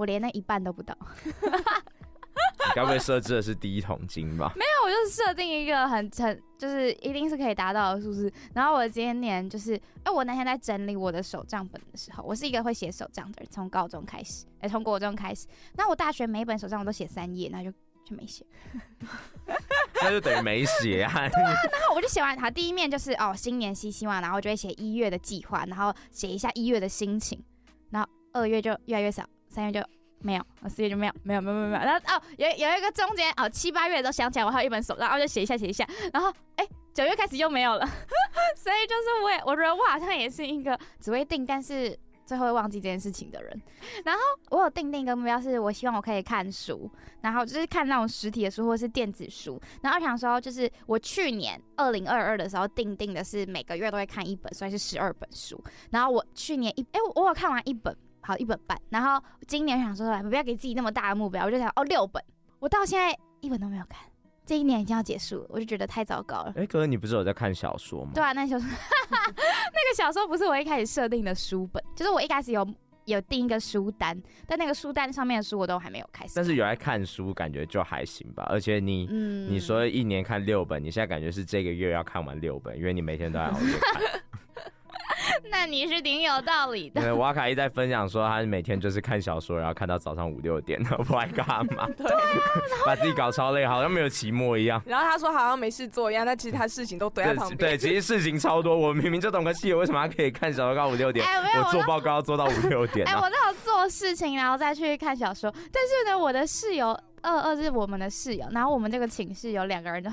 [0.00, 4.50] 我连那一半都不到， 你该不会设置的是第一桶金吧？
[4.56, 8.32] 没有，我就是设定一个很很就是一定是可以达到的数字。
[8.54, 15.46] 然后我今年就是，哎，我那天在整理我的手账本的时候，我是一个会写手账的人，从高中开始，哎，从国中开始。
[15.74, 17.70] 那我大学每一本手账我都写三页，那就
[18.04, 18.44] 就没写，
[20.02, 21.28] 那就等于没写啊。
[21.28, 27.42] 对啊，然后我就写完，好，第一面就是哦，新年新希望，然后我就会写一月的计划，然后写一下一月的心情，
[27.90, 29.24] 然后二月就越来越少。
[29.50, 29.84] 三月就
[30.20, 35.84] 没有，四月就没有，没有，没有，没有，然后哦，有有一个中间哦，七八月都想起来，我还有一本手账，然后就写一下，写一下。
[36.12, 37.84] 然后哎，九月开始又没有了，
[38.54, 43.62] 所以就是我也我觉得我好像也是一个只会定，但是最后会忘记这件事情的人。
[44.04, 46.88] 然后我有定定一个目标，是我希望我可以看书，
[47.22, 49.60] 然后就是看那种实体的书或是电子书。
[49.82, 55.60] 然后想说，就是我去年二零二二的时候定定的是每个月都会看一本，所以是十二本书。
[55.90, 57.96] 然后我去年一哎，我有看完一本。
[58.20, 62.22] 好一本半，然后今年想说来，不要给自己那么大的目标，我就想哦六本，
[62.58, 64.00] 我到现在一本都没有看，
[64.44, 66.52] 这一年已经要结束了，我就觉得太糟糕了。
[66.56, 68.10] 哎、欸，可是你不是有在看小说吗？
[68.14, 68.68] 对啊，那小说，
[69.10, 72.66] 那个小说不是我一开始设定的书本，就是我一开始有
[73.06, 76.34] 有定一个书单，但那个书单上面的书我都还没有开始。
[76.36, 78.44] 但是有在看书，感觉就还行吧。
[78.48, 84.02] 而且你，嗯，你说一年看六本，你现在感觉是这个月要看完六本，因为你每天都在熬夜看。
[85.50, 87.14] 那你是挺有道理的。
[87.14, 91.88] 瓦卡一在分享说，他每天就是看小说，然后看到早上五六点，不爱干嘛？
[91.96, 92.20] 对啊，
[92.86, 94.80] 把自己搞超累，好像没有期末一样。
[94.86, 97.58] 然后他说好像没事做一样，但其实他事情都堆在旁边。
[97.58, 98.76] 对，其实事情超多。
[98.76, 101.24] 我明明就懂个戏，为什么还可以看小说到五六点？
[101.26, 103.06] 欸、我，我做报告要做到五六点。
[103.06, 105.52] 哎、欸，我那有做事情，然后再去看小说。
[105.72, 106.88] 但是呢，我的室友
[107.22, 110.10] 二二是我们的室友，然后我们这个寝室有两个人的。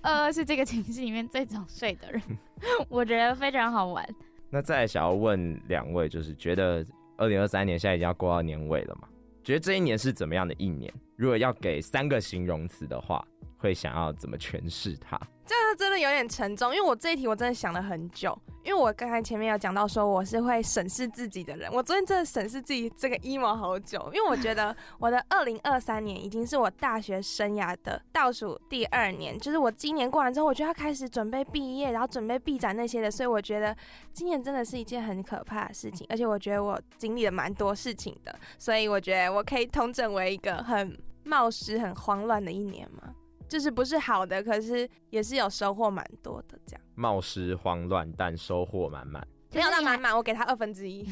[0.00, 2.22] 二二是这个寝室里面最早睡的人，
[2.88, 4.06] 我觉得非常好玩。
[4.50, 6.84] 那再想要问两位，就是觉得
[7.16, 9.08] 二零二三年现在已经要过到年尾了嘛？
[9.42, 10.92] 觉得这一年是怎么样的一年？
[11.16, 13.24] 如果要给三个形容词的话，
[13.58, 15.18] 会想要怎么诠释它？
[15.46, 18.36] 这个真的有点沉重，因为我这一题我真的想了很久。
[18.64, 33.76] 因为我刚才前面有讲到说我是会审视自己的人，我昨天真的审视自己这个 emo 好久，因为我觉得 我的二零二三年已经是我大学生涯的倒数第二年，就是我今年过完之后，我就要开始准备毕业，然后准备毕展那些的，所以我觉得
[34.12, 43.14] 今年真的是一件很可怕的事情，而且我觉得我经历了蛮多事情的，所以我觉得我可以统整为一个很冒失、很慌乱的一年嘛。
[43.52, 46.82] 就是不是好的，可是也是有收获蛮多的这样。
[46.94, 49.22] 冒失慌乱，但收获满满。
[49.52, 51.06] 没有到满满，我给他二分之一，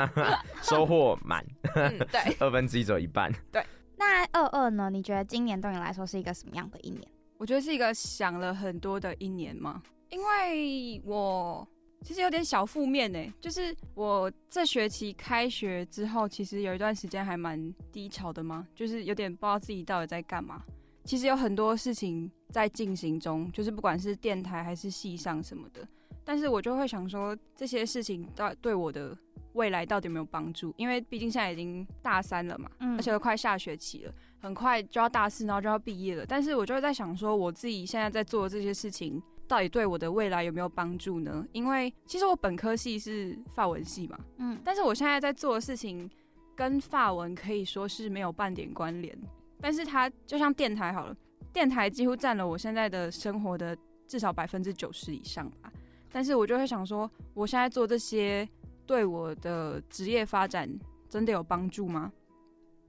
[0.62, 1.42] 收获满。
[1.74, 3.32] 嗯，对， 二分之一只有一半。
[3.50, 3.64] 对，
[3.96, 4.90] 那二二呢？
[4.90, 7.10] 你觉得今年对你来说是一个什么样的一年？
[7.38, 11.66] 我觉得是一个想了很多的一年嘛，因为我
[12.02, 20.62] 其实有点小负面呢，就是我这学期开学之后，其实有一段时间还蛮低潮的嘛，就是有点不知道自己到底在干嘛。
[21.08, 25.80] 其实有很多事情在进行中，就是不管是电台还是戏上什么的。
[26.22, 29.16] 但是我就会想说，这些事情到对我的
[29.54, 30.70] 未来到底有没有帮助？
[30.76, 36.26] 因为毕竟现在已经大三了嘛，嗯，而且都快下学期了，很快就要大四，然后就要毕业了。
[36.26, 41.42] 但是我就会在想说，我自己现在在做的这些事情，到底对我的未来有没有帮助呢？
[41.52, 46.10] 因为其实我本科系是法文系嘛，嗯，但是我现在在做的事情
[46.54, 49.18] 跟法文可以说是没有半点关联。
[49.60, 51.16] 但是它就像电台好了，
[51.52, 55.72] 电台几乎占了我现在的生活的至少百分之九十以上吧。
[56.10, 58.48] 但是我就会想说，我现在做这些
[58.86, 60.68] 对我的职业发展
[61.08, 62.12] 真的有帮助吗？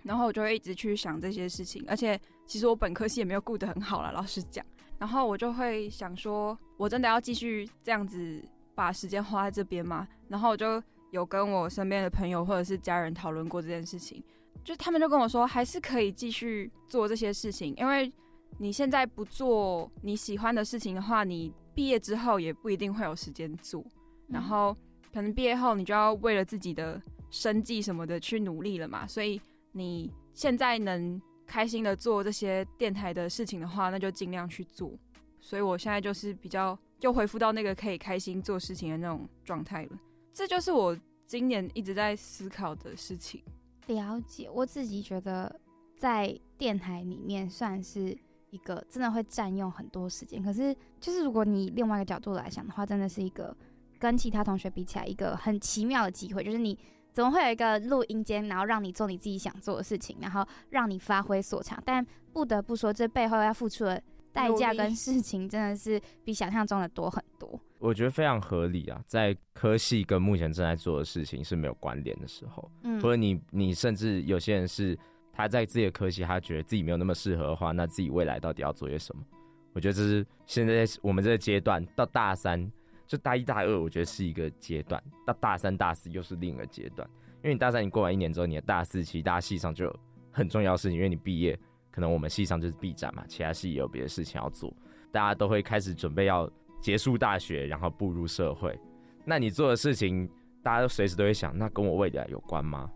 [0.04, 4.66] 然后我就会一直去想这些事情，而且其实我本科系也没有顾得很好啦，老实讲。
[4.98, 8.42] 然后我就会想说，我真的要继续这样子
[8.74, 10.08] 把时间花在这边吗？
[10.30, 14.24] 然后我就有跟我身边的朋友或者是家人讨论过这件事情，
[14.64, 18.12] 就他们就跟我说，还是可以继续做这些事情，因为
[18.58, 21.54] 你现在不做你喜欢的事情的话，你。
[21.76, 23.82] 毕业之后也不一定会有时间做，
[24.28, 24.76] 然后
[25.14, 29.08] 可能毕业后你就要为了自己的生计什么的去努力了嘛。
[29.08, 29.40] 所以
[29.72, 34.92] 你现在能开心的做这些电台的事情的话，那就尽量去做。
[35.40, 39.92] 所以我现在就是比较又恢复到那个可以开心做事情的那种状态了。
[40.34, 43.42] 这就是我今年一直在思考的事情。
[43.90, 45.60] 了解，我自己觉得
[45.98, 48.18] 在电台里面算是。
[48.52, 53.56] 一个真的会占用很多时间，可是就是如果你另外一个角度来想的话，真的是一个
[54.00, 56.76] 跟其他同学比起来一个很奇妙的机会，就是你
[57.14, 61.80] 怎么会有一个录音间，然后让你做你自己想做的事情，然后让你发挥所长。
[61.86, 64.02] 但不得不说，这背后要付出的
[64.34, 67.62] 代价跟事情真的是比想象中的多很多。
[67.80, 74.98] 我觉得非常合理啊，在科系跟目前正在做的事情是没有关联的时候，嗯，或者你你甚至有些人是。
[75.32, 79.24] 他在自己的科系，他觉得自己没有那么适合的话，那自己未来到底要做些什么？
[79.72, 82.70] 我觉得这是现在我们这个阶段到大三，
[83.08, 87.10] 就大一、大二，我觉得是一个阶段；到大三、大四又是另一个阶段。
[87.42, 90.00] 因为你大三你过完一年之后，你的大四其实大家系上就有
[90.30, 91.58] 很重要的事情，因为你毕业，
[91.90, 94.74] 可能我们系上就是毕展嘛，其他系也有别的事情要做，
[95.10, 96.52] 大家都会开始准备要
[96.82, 98.78] 结束大学，然后步入社会。
[99.26, 100.30] 那你做的事情，
[100.64, 102.90] 大家都随时都会想，那跟我未来有关吗？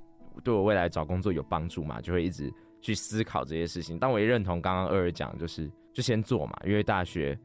[0.43, 2.01] 对我未来找工作有帮助吗？
[2.01, 3.99] 就会一直去思考这些事情。
[3.99, 7.37] 但我也认同刚刚二二讲，就是就先做嘛，因为大学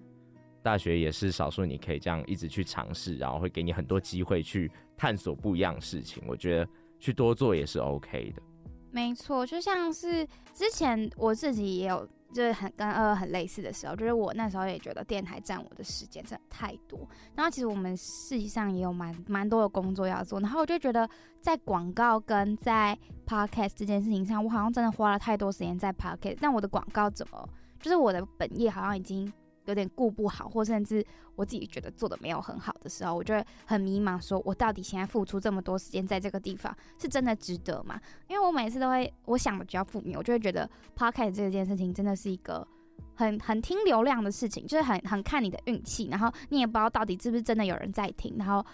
[0.62, 6.22] 大学也是少数你可以这样一直去尝试，然后会给你很多机会去探索不一样的事情。
[6.26, 6.68] 我觉得
[6.98, 8.42] 去多做也是 OK 的。
[8.90, 12.08] 没错，就像是之前我自己也有。
[12.32, 17.08] 就是很跟二二很类似的时候，就是我那时候也觉得电台占我的时间真的太多。
[17.34, 21.08] 然后其实我们实际上也有蛮蛮多的工作要做，然后我就觉得
[21.40, 27.48] 在广告跟在 podcast 这件事情上，我好像真的花了太多时间在 podcast，但我的广告怎么，
[27.80, 29.32] 就是我的本业好像已经。
[29.68, 31.04] 有点顾不好，或甚至
[31.36, 38.00] 我自己觉得做的没有很好的时候，我就会很迷茫，说我到底现在付出这么多时间在这个地方，是真的值得吗？
[38.28, 42.66] 因为我每次都会，我想的比较负面，我就会觉得 p o c a s t 这件事情真的是一个
[43.14, 48.64] 很很听流量的事情，就是很很看你的运气，然后你也不知道到底是不是真的有人在听，然后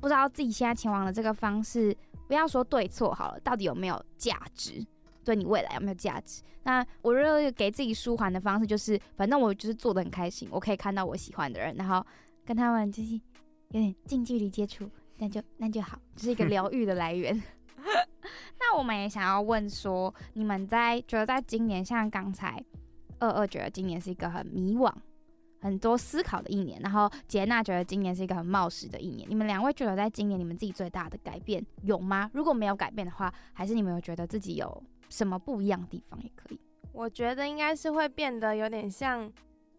[0.00, 1.96] 不知道自己现在前往的这个方式，
[2.28, 4.84] 不要说对错好了，到底有没有价值？
[5.24, 6.42] 对你未来有没有价值？
[6.64, 12.04] 那我觉得给自己舒缓的方式就是，反正我就是做的很开心，我可以看到我喜欢的人，然后
[12.44, 13.14] 跟他们就是
[13.70, 17.40] 有点近距离接触，那就那就好，这、就是一个 疗愈的来源。
[18.60, 22.62] 那我们也想要问说，你们在觉得在今年，像刚才
[23.18, 24.92] 二二觉得今年是一个很迷惘、
[25.60, 29.28] 很多思考的一年，然后杰娜觉得今年是一个很冒失的一年。
[29.28, 32.30] 你们两位觉得在今年你们自己最大的改变有吗？
[32.32, 34.82] 如果没有改变的话，还是你们有觉得自己有？
[35.12, 36.58] 什么不一样的地方也可以，
[36.90, 39.30] 我觉得应该是会变得有点像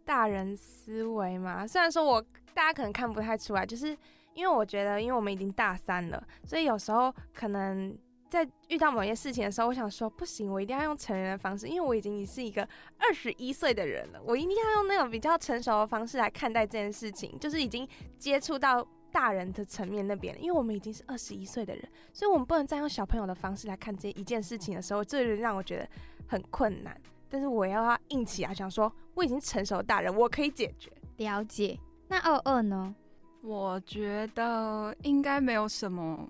[0.05, 1.65] 大人思维嘛。
[1.65, 2.21] 虽然说我
[2.53, 3.97] 大家可能看不太出来，就是
[4.35, 7.97] 因为我觉得，因为我们已经大三了，所以有时候可能
[8.29, 12.61] 在遇到某些事情的时候，我想说不行，我一定要用成人的方式，因为我已经是一个
[12.99, 17.87] 二十一岁的人了，我一定要用那种比较成熟的方式来看待这件事情，就是已经
[18.19, 18.87] 接触到。
[19.13, 25.87] 大人的层面那边，因为我们已经是二十一岁的人，所以我们不能再用小朋友的方式来看这一件事情的时候，这就让我觉得
[26.27, 26.99] 很困难。
[27.29, 30.91] 但是我要硬起来，想说我已经成熟大人，我可以解决。
[31.17, 31.79] 了解。
[32.07, 32.93] 那二二呢？
[33.41, 36.27] 我觉得应该没有什么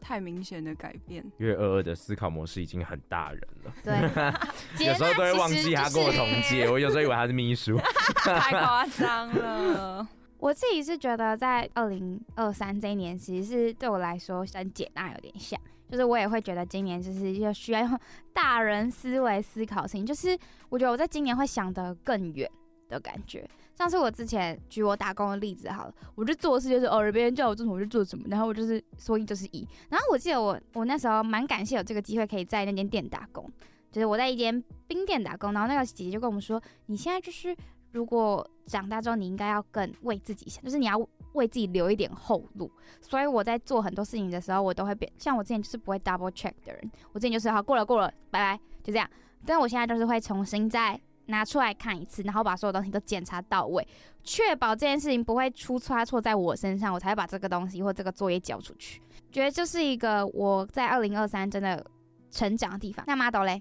[0.00, 3.72] 太明显的改变，因为二二的思考模式已经很大人了。
[3.82, 3.96] 对，
[4.86, 7.76] 有时候都会忘记他跟我同届，我有时候以为他是秘书，
[8.16, 10.08] 太夸张了。
[10.42, 18.00] 我自己是觉得，在二零二三这一年，其实是对我来说跟简娜有点像，就是我也会觉得今年就是要需要用
[18.32, 20.36] 大人思维思考型，就是
[20.68, 22.50] 我觉得我在今年会想得更远
[22.88, 23.48] 的感觉。
[23.76, 29.64] 像是我之前举我打工的例子好了，我就做事就是哦，别人叫我做什么我就做什么，然后我就是说一就是一。
[29.90, 33.48] 然后我记得我我那时候蛮感谢有这个机会可以在那间店打工，
[33.92, 37.56] 就是我在一间冰店打工，然后那个姐姐就跟我们说，你现在就是。
[37.92, 40.98] 如果长大之后，你应该要更为自己想，就是你要
[41.34, 42.70] 为自己留一点后路。
[43.00, 45.10] 所以我在做很多事情的时候，我都会变。
[45.18, 49.08] 像我之前就是不会 double check 的人，我之前就是好过了过了，拜拜，就这样。
[49.44, 53.86] 但我现在就是会重新再拿出来看一次，然后把所有东西都检查到位，
[54.22, 59.02] 确保这件事情不会出差错在我身上，我才会把这个东西或这个作业交出去。
[59.30, 61.84] 觉得这是一个我在二零二三真的
[62.30, 63.04] 成长的地方。
[63.06, 63.60] 那马斗嘞？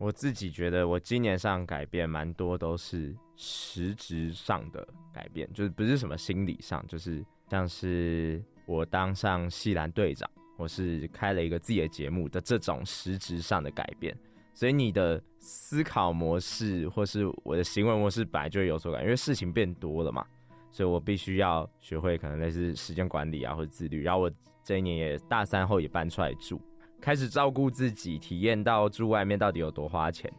[0.00, 3.14] 我自己觉得我今年上改变蛮多，都是。
[3.42, 14.14] 实质上的改变，就是不是什么心理上，就是像是我当上系篮队长，我是开了一个自己的节目的这种实质上的改变。
[14.52, 20.22] 所以你的思考模式或是我的行为模式本来就有所改，因为事情变多了嘛，
[20.70, 24.02] 所以我必须要学会可能类似时间管理啊或者自律。
[24.02, 24.30] 然后我
[24.62, 26.60] 这一年也大三后也搬出来住，
[27.00, 30.30] 开始照顾自己，体验到住外面到底有多花钱。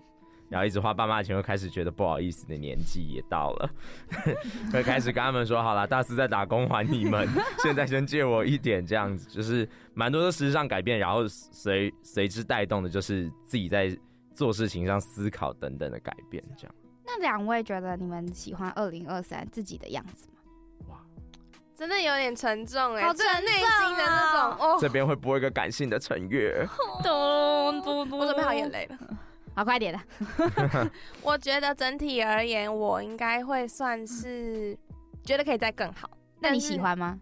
[0.49, 3.69] 然后一直花爸妈的钱，又开始觉得不好意思的年纪也到了，
[4.73, 7.25] 会开始跟他们说：“好了，大四在打工还你们，
[7.63, 13.97] 现在先借我一点。”这样子就是蛮多的实质上改变，然后随随之带动的就是自己在
[14.35, 16.43] 做事情上思考等等的改变。
[16.57, 20.27] 这样，那两位觉得你们喜欢二零二三自己的样子
[21.81, 24.67] 真的有点沉重哎，好沉重内心的那种。
[24.67, 26.63] 哦，这边会播一个感性的陈乐，
[27.01, 28.97] 咚咚咚，我准备好眼泪了。
[29.55, 30.91] 好，快点的。
[31.23, 34.77] 我觉得整体而言，我应该会算是
[35.23, 36.07] 觉得可以再更好。
[36.39, 37.19] 那你喜欢吗？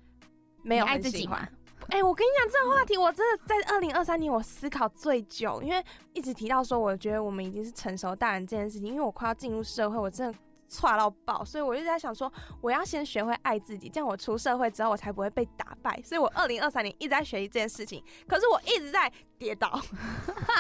[0.62, 1.48] 没有爱自己吗？
[1.92, 5.82] 哎、欸，我跟你讲这个话题，我真的在二零二三年我思考最久，因为
[6.12, 10.38] 一直提到说，我觉得我们已经是成熟大人这件事情，因为我快要进入社会，我真的。
[10.70, 16.00] 错到爆，所以我就在想说，我要先学会爱自己，这样我出社会之后，我才不会被打败。
[16.04, 19.82] 所以我二零二三年一直在学习这件事情，可是我一直在跌倒，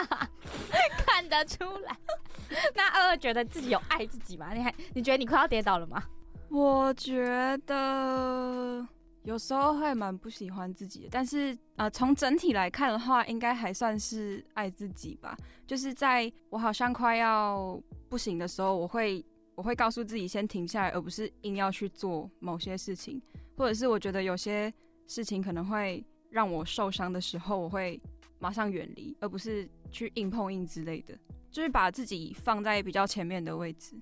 [1.05, 1.95] 看得出来。
[2.75, 4.51] 那二二觉得自己有爱自己吗？
[4.53, 6.03] 你还你觉得你快要跌倒了吗？
[6.49, 8.83] 我觉得
[9.21, 15.37] 有时候会蛮不喜欢自己的，但是呃，从整体来看的话，应该还算是爱自己吧。
[15.67, 17.79] 就是在我好像快要
[18.09, 19.23] 不行的时候，我会。
[19.59, 23.21] 我会告诉自己先停下来，而不是硬要去做某些事情，
[23.57, 24.73] 或者是我觉得有些
[25.05, 28.01] 事情可能会让我受伤的时候，我会
[28.39, 31.13] 马上远离，而不是去硬碰硬之类的，
[31.51, 33.97] 就是把自己放在比较前面的位置。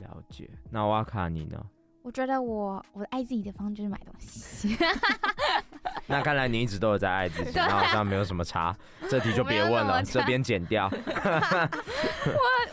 [0.00, 0.50] 了解。
[0.68, 1.64] 那瓦卡你呢？
[2.02, 4.76] 我觉得我我爱自己的方式就是买东西。
[6.16, 8.74] 那看来你一直都有在爱自己， 那好像没有什么差。
[9.10, 10.88] 这题就别问了，这边剪掉。
[10.90, 10.98] 我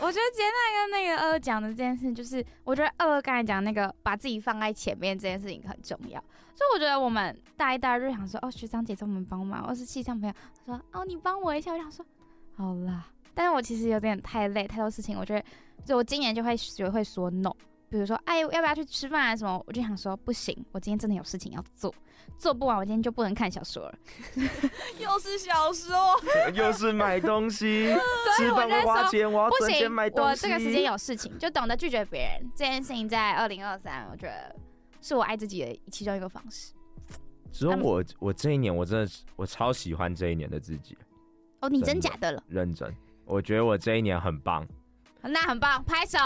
[0.00, 6.18] 我觉得今天那个那个二二讲的这件事，就是我觉得二二刚才讲那个把自己放在前面这件事情很重要。
[6.54, 10.34] 所以我觉得我们大一、大二就想说，哦，学长姐，帮我们帮忙，或是系上朋友
[10.64, 11.72] 说，哦，你帮我一下。
[11.74, 12.04] 我想说，
[12.56, 13.04] 好啦。
[13.34, 15.18] 但是我其实有点太累，太多事情。
[15.18, 15.44] 我觉得，
[15.84, 17.52] 就我今年就会学会说 no。
[17.88, 19.36] 比如说，哎，要不要去吃饭啊？
[19.36, 19.62] 什么？
[19.66, 21.94] 我就想说，不行，我今天真的有事情要做，
[22.36, 23.98] 做不完，我今天就不能看小说了。
[24.98, 25.96] 又是小说，
[26.54, 27.94] 又是买东西，
[28.36, 30.30] 吃饭不花钱，我要赚钱买东西。
[30.30, 32.50] 我这个时间有事情，就懂得拒绝别人。
[32.54, 34.54] 这件事情在二零二三，我觉得
[35.00, 36.72] 是我爱自己的其中一个方式。
[37.52, 40.98] 只有我，我这一年我真的我超喜欢这一年的自己。
[41.60, 42.42] 哦，你真假的了？
[42.48, 44.66] 认真，我觉得我这一年很棒。
[45.22, 46.18] 那很棒，拍手。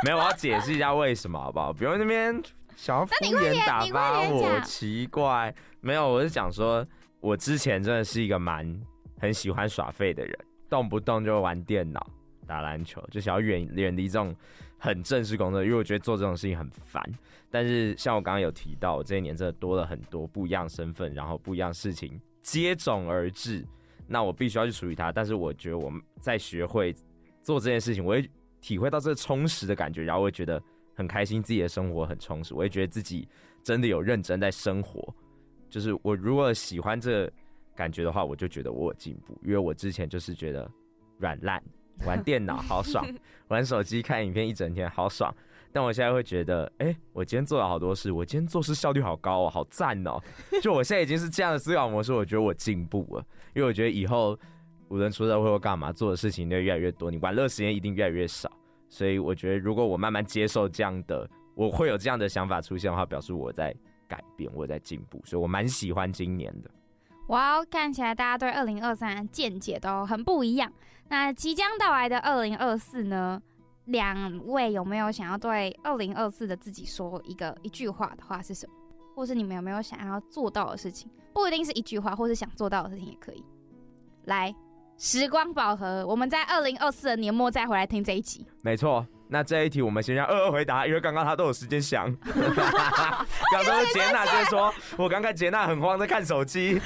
[0.04, 1.72] 没有，我要解释一下为什么，好不好？
[1.72, 2.42] 比如那边
[2.74, 5.54] 想要敷衍打发我，奇怪。
[5.82, 6.86] 没有，我是讲说，
[7.20, 8.80] 我之前真的是一个蛮
[9.18, 10.38] 很喜欢耍废的人，
[10.70, 12.06] 动不动就玩电脑、
[12.46, 14.34] 打篮球，就想要远远离这种
[14.78, 17.02] 很正式工作，因为我觉得做这种事情很烦。
[17.50, 23.62] 但是像我刚刚有提到，我这一年真的多了很多不一样身份，然后不一样事情接踵而至，
[24.06, 25.12] 那我必须要去处理它。
[25.12, 26.94] 但是我觉得我们在学会
[27.42, 28.30] 做这件事情，我会。
[28.60, 30.62] 体会到这充实的感觉，然后我会觉得
[30.94, 32.54] 很开心，自己的生活很充实。
[32.54, 33.28] 我也觉得自己
[33.62, 35.14] 真的有认真在生活。
[35.68, 37.30] 就是我如果喜欢这
[37.74, 40.70] 感觉的话，我就觉得我有进步，因为我之前就是觉得
[41.18, 41.62] 软烂，
[42.04, 43.06] 玩电脑好爽，
[43.48, 45.34] 玩手机看影片一整天好爽。
[45.72, 50.20] 但我现在会觉得，哎、我今天做了好多事，我今天做事效率好高哦，好赞哦。
[50.60, 54.36] 就我现在已经是这样的思考模式，我觉得我进步了，因为我觉得以后
[54.90, 58.50] 无论出社会或干嘛，做的事情就越来越多，你玩乐时间一定越来越少。
[58.88, 63.74] 所以我觉得，如果我慢慢接受这样的，我会有这样的想法出现的话，表示我在
[64.06, 65.22] 改变，我在进步。
[65.24, 66.70] 所以我蛮喜欢今年的。
[67.28, 70.70] 哇哦，看起来大家对二零二三见解都很不一样。
[71.08, 73.40] 那即将到来的二零二四呢？
[73.86, 78.72] 两位有没有想要对二零二四的自己说一个一句话的话是什么？
[79.16, 81.10] 或是你们有没有想要做到的事情？
[81.32, 83.44] 不一定是一句话，或是想做到的事情也可以。
[84.26, 84.54] 来，
[85.02, 88.46] 时光宝盒，我们在二零二四的年末再回来听这一集。
[88.60, 92.14] 没错，那这一题我们先让二二回答，因为刚刚他都有时间想。
[93.50, 96.78] 刚刚杰娜就说，我刚刚杰娜很慌在看手机。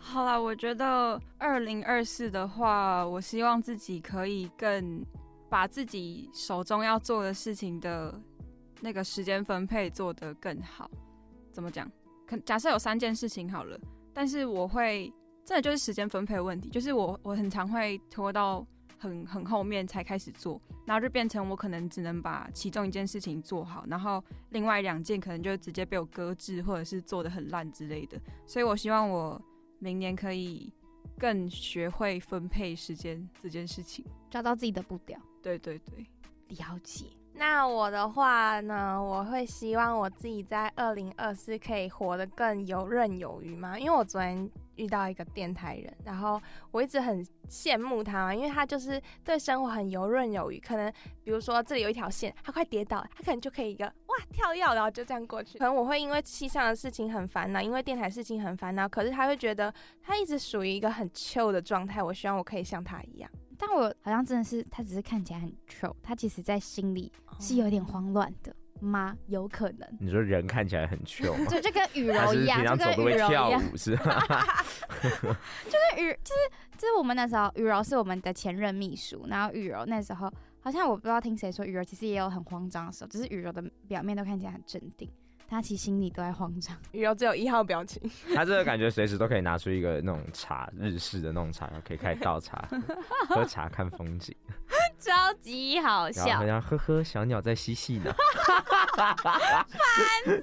[0.00, 5.04] 好啦，我觉得二零二四的话，我希望自己可以更。
[5.50, 8.14] 把自己手中要做的事情的
[8.82, 10.90] 那个时间分配做得更好，
[11.50, 11.90] 怎么讲？
[12.26, 13.80] 可假设有三件事情好了，
[14.12, 15.10] 但是我会
[15.48, 18.62] 真的就是时间分配的问题，就是我我很常会拖到
[18.98, 28.20] 很很后面才开始做，然后就变成我可能只能把其中一件事情做好，然后另外两件可能就直接被我搁置，或者是做的很烂之类的。
[28.44, 29.40] 所以我希望我
[29.78, 30.70] 明年可以
[31.18, 35.18] 更学会分配时间这件事情，找到自己的步调。
[35.42, 36.06] 对对对，
[36.48, 37.06] 了解。
[37.32, 43.78] 那我的话呢，我会希望我自己在二零二四可以活得更游刃有余嘛。
[43.78, 50.58] 因为我昨天遇到一个电台人，然后我一直很羡慕他嘛，因为他就是对生活很游刃有余。
[50.58, 50.90] 可能
[51.22, 55.58] 比如说这里有一条线，他快跌倒，他可能就可以一个哇跳跃，然后就这样过去。
[55.58, 59.72] 可能我会因为气象的事情很烦恼，因为电台事情很烦恼，可是他会觉得
[60.02, 62.02] 他一直属于一个很 chill 的状态。
[62.02, 63.30] 我希望我可以像他一样。
[63.58, 69.16] 但我好像真的是，他只是看起来很 chill，他其实在心里是有点慌乱的吗？
[69.26, 69.88] 有可能。
[70.00, 71.04] 你说人看起来很吗？
[71.48, 74.64] 就就跟羽柔一样， 就跟羽柔一样，是吧？
[75.00, 76.40] 就是雨，就是
[76.76, 85.08] 就是我们那时候羽柔是我们的前任秘书，然后羽柔那时候好像我不知道听谁说羽柔其实也有很慌张的时候，只是羽柔的表面都看起来很镇定。
[85.50, 87.98] 他其实心里都在慌张，雨柔只有一号表情。
[88.34, 92.68] 他这个感觉随时都可以拿出一个那种茶，日式的那种茶，可以开始倒茶，
[93.30, 94.36] 喝茶看风景，
[94.98, 96.42] 超级好笑。
[96.42, 98.12] 然后呵呵，小鸟在嬉戏呢，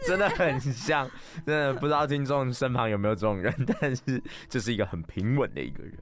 [0.08, 1.10] 真的很像，
[1.46, 5.94] 真的不知道听众身旁有没有这种人，但是这是一个很平稳的一个人。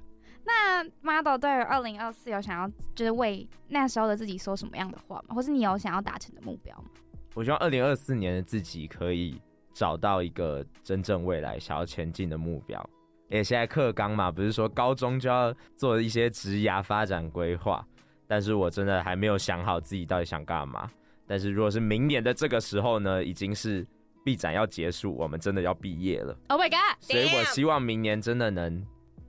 [0.45, 5.35] 那 Model 对于二零二四有想要就是为那时候的自己说什么样的话吗？
[5.35, 6.85] 或是你有想要达成的目标吗？
[7.33, 9.41] 我希望二零二四年的自己可以
[9.73, 12.89] 找到一个真正未来想要前进的目标。
[13.29, 17.83] 诶，现在课纲嘛，不是说高中就要做一些职涯发展规划，
[18.27, 20.89] 但是我真的还没有想好自己到底想干嘛。
[21.25, 23.85] 但是如果是明年的这个时候呢，已经是
[24.23, 26.37] 毕展要结束，我们真的要毕业了。
[26.49, 27.01] Oh my god！
[27.01, 28.85] 所以我希望明年真的能，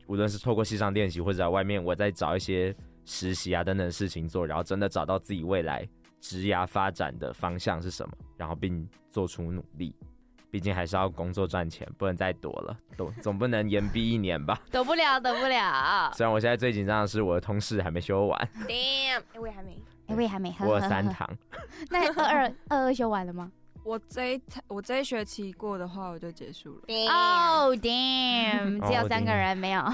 [0.07, 2.75] 无论是透过系上练习，或者在外面，我再找一些
[3.05, 5.89] 实习啊等等事情做，然后真的找到自己未来。
[6.21, 8.17] 职涯发展的方向是什么？
[8.39, 9.95] 然后并做出努力，
[10.55, 14.57] 毕竟还是要工作赚钱，不能再躲了，躲总不能延毕一年吧？
[14.71, 16.13] 躲不了，躲不了。
[16.15, 18.49] 虽然我现在最紧张的是我的通识还没修完。
[18.69, 20.55] Damn，我也还没，我也还没。
[20.61, 21.29] 我有三堂。
[21.91, 23.51] 那二二二二修完了吗？
[23.83, 26.83] 我这一我这一学期过的话，我就结束了。
[27.11, 29.81] 哦、oh,，Damn，只有三个人没有。
[29.81, 29.93] Oh,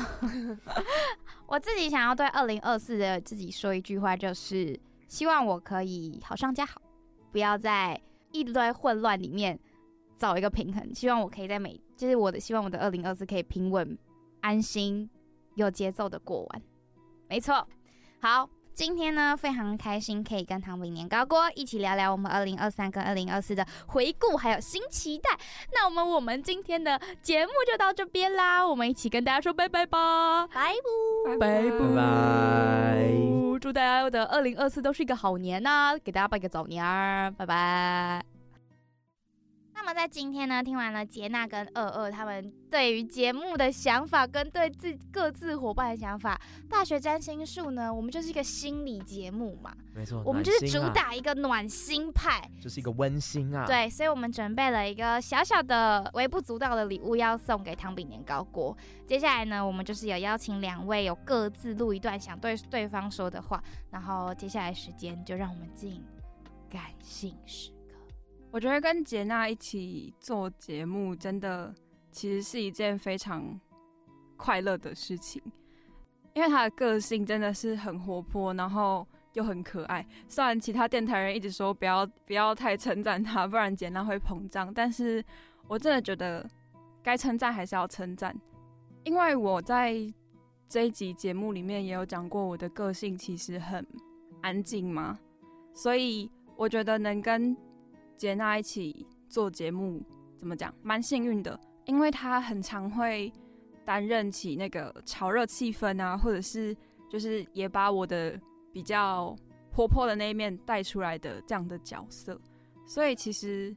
[1.46, 4.78] 我自己想要对二零二四的自己说一句话，就是。
[5.08, 6.82] 希望我可以好上加好，
[7.32, 7.98] 不要在
[8.30, 9.58] 一堆混乱里面
[10.20, 10.94] 找一个平衡。
[10.94, 13.98] 希望我可以在每，就是我的希望，我的二零二四可以平稳、
[14.42, 15.10] 安心、
[15.56, 16.62] 有节奏的过完。
[17.28, 17.66] 没错，
[18.20, 18.48] 好。
[18.72, 25.28] 今天呢，非常开心可以跟唐饼年糕锅一起聊聊我们二零二三跟二零二四的回顾，还有新期待。
[25.74, 30.72] 那我们我们今天的节目就到这边啦，我们一起跟大家说拜拜吧，拜
[31.38, 33.12] 拜拜拜拜，
[33.60, 38.39] 祝大家的二零二四都是一个好年呐、啊，给大家拜个早年儿，拜拜。
[39.82, 58.76] 那么在今天呢，听完了杰娜跟二二他们对于节目的想法，跟对自各自伙伴的想法，大学占星术呢，我们就是一个心理节目嘛，没错，我们就是主打一个暖心派，就是一个温馨啊，对，所以我们准备了一个小小的、微不足道的礼物要送给汤饼年糕锅。
[59.06, 66.04] 接下来呢，我们就是有邀请两位有各自录一段想对对方说的话，然后接下来时间就让我们进
[66.68, 67.70] 感性时。
[68.52, 71.72] 我觉得跟杰娜一起做节目，真的
[72.10, 73.58] 其实是一件非常
[74.36, 75.40] 快乐的事情。
[76.32, 80.04] 因为他的个性真的是很活泼，然后又很可爱。
[80.28, 85.24] 虽然其他电台人一直说不要不要太称赞他，不然杰娜会膨胀，但是
[85.68, 86.48] 我真的觉得
[87.02, 88.34] 该称赞还是要称赞，
[89.04, 89.94] 因为我在
[90.68, 93.84] 这一集节目里面也有讲过，我的个性其实很
[94.40, 95.18] 安静嘛，
[95.74, 97.56] 所以我觉得能跟
[98.20, 100.02] 杰娜一起做节目，
[100.36, 103.32] 怎么讲，蛮幸运的，因为他很常会
[103.82, 106.76] 担任起那个炒热气氛啊，或者是
[107.08, 108.38] 就是也把我的
[108.74, 109.34] 比较
[109.72, 112.38] 活泼的那一面带出来的这样的角色，
[112.86, 113.74] 所以其实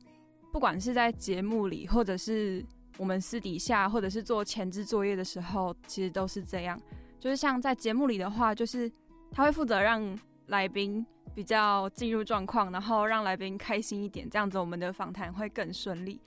[0.52, 2.62] 不管是在节目里，或者是
[2.98, 6.78] 我们私底下，或者是做前置作业的时候，其实都是这样。
[7.18, 8.92] 就是像在节目里的话，就是
[9.32, 16.20] 他会负责让来宾比较进入状况，然后让来宾开心一点，这样子我们的访谈会更顺利。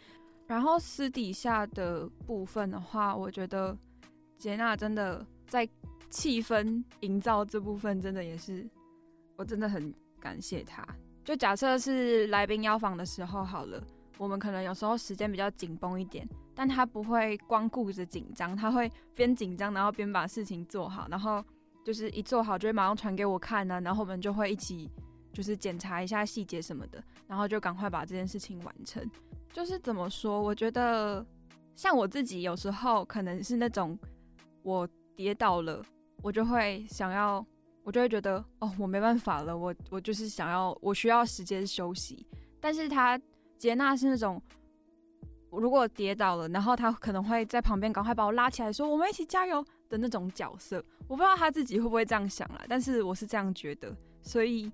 [0.47, 3.77] 然后私底下的部分的话，我觉得
[4.37, 5.69] 杰娜真的在
[6.09, 8.69] 气氛营造这部分，真的也是
[9.37, 10.87] 我真的很感谢她。
[11.25, 13.83] 就假设是来宾邀访的时候好了。
[14.19, 21.45] 我们可能有时候时间比较紧绷一点，但他不会光顾着紧张，他会边紧张然后边把事情做好，然后
[21.87, 24.91] 就是一做好就会马上传给我看呢、然后我们就会一起
[25.33, 29.09] 就是检查一下细节什么的，然后就赶快把这件事情完成。
[29.53, 31.25] 就是怎么说，我觉得
[31.77, 33.97] 像我自己有时候可能是那种
[34.65, 35.81] 我跌倒了，
[36.23, 37.47] 我就会想要，
[37.85, 42.27] 我就会觉得哦，我没办法了，我我就是想要，我需要时间休息，
[42.61, 43.17] 但是他。
[43.59, 44.39] 杰纳是那种，
[45.49, 50.85] 如果跌倒了，然后他可能会在旁边赶快把我拉起来，说“我们一起加油”的那种角色。
[51.09, 54.71] 我不知道他自己会不会这样想啦，但是我是这样觉得，所以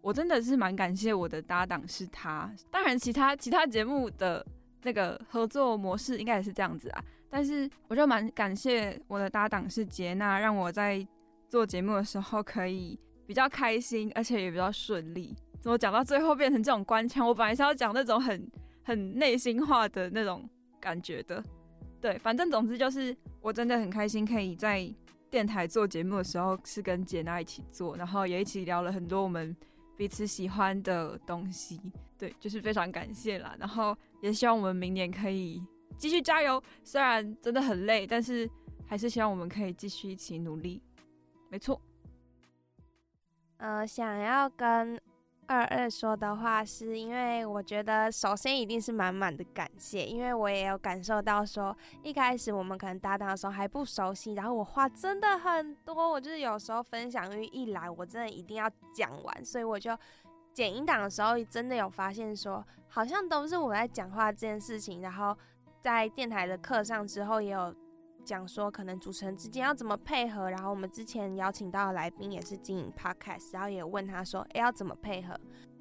[0.00, 2.50] 我真的是蛮感谢我的搭档是他。
[2.70, 4.44] 当然，其他其他节目的
[4.82, 11.06] 那个合作模式应该也是这样子啊，但是我就蛮感谢我的搭档是杰娜，让我在
[11.48, 15.34] 做节目的时候可以比较开心，而且也比较顺利。
[15.60, 17.26] 怎么讲到最后变成这种官腔？
[17.26, 18.48] 我本来是要讲那种很
[18.84, 20.48] 很内心化的那种
[20.78, 21.42] 感觉的，
[22.00, 24.88] 对，反正总之就是我真的很开心，可以在
[25.28, 29.54] 电台做节目的时候是跟杰娜一起做，然后也一起聊了很多我们
[29.96, 31.80] 彼此喜欢的东西，
[32.16, 33.56] 对，就是非常感谢啦。
[33.58, 35.62] 然后也希望我们明年可以
[35.96, 38.48] 继续加油，虽然真的很累，但是
[38.86, 40.80] 还是希望我们可以继续一起努力。
[41.48, 41.80] 没错，
[43.56, 45.00] 呃，想要跟。
[45.48, 59.96] 二二说的话，是因为我觉得首先一定是满满的感谢，因为我也有感受到说，一开始我们可能搭档的时候还不熟悉，然后我话真的很多，我就是有时候分享欲一来，我真的一定要讲完，所以我就
[60.52, 65.34] 剪音档的时候真的有发现说，好像都是我在讲话这件事情，然后
[65.80, 67.74] 在电台的课上之后也有。
[68.28, 75.34] 讲说可能主持人之间要怎么配合，然后我们之前邀请到的来宾也是经营 podcast，然后也问他说，哎，要怎么配合？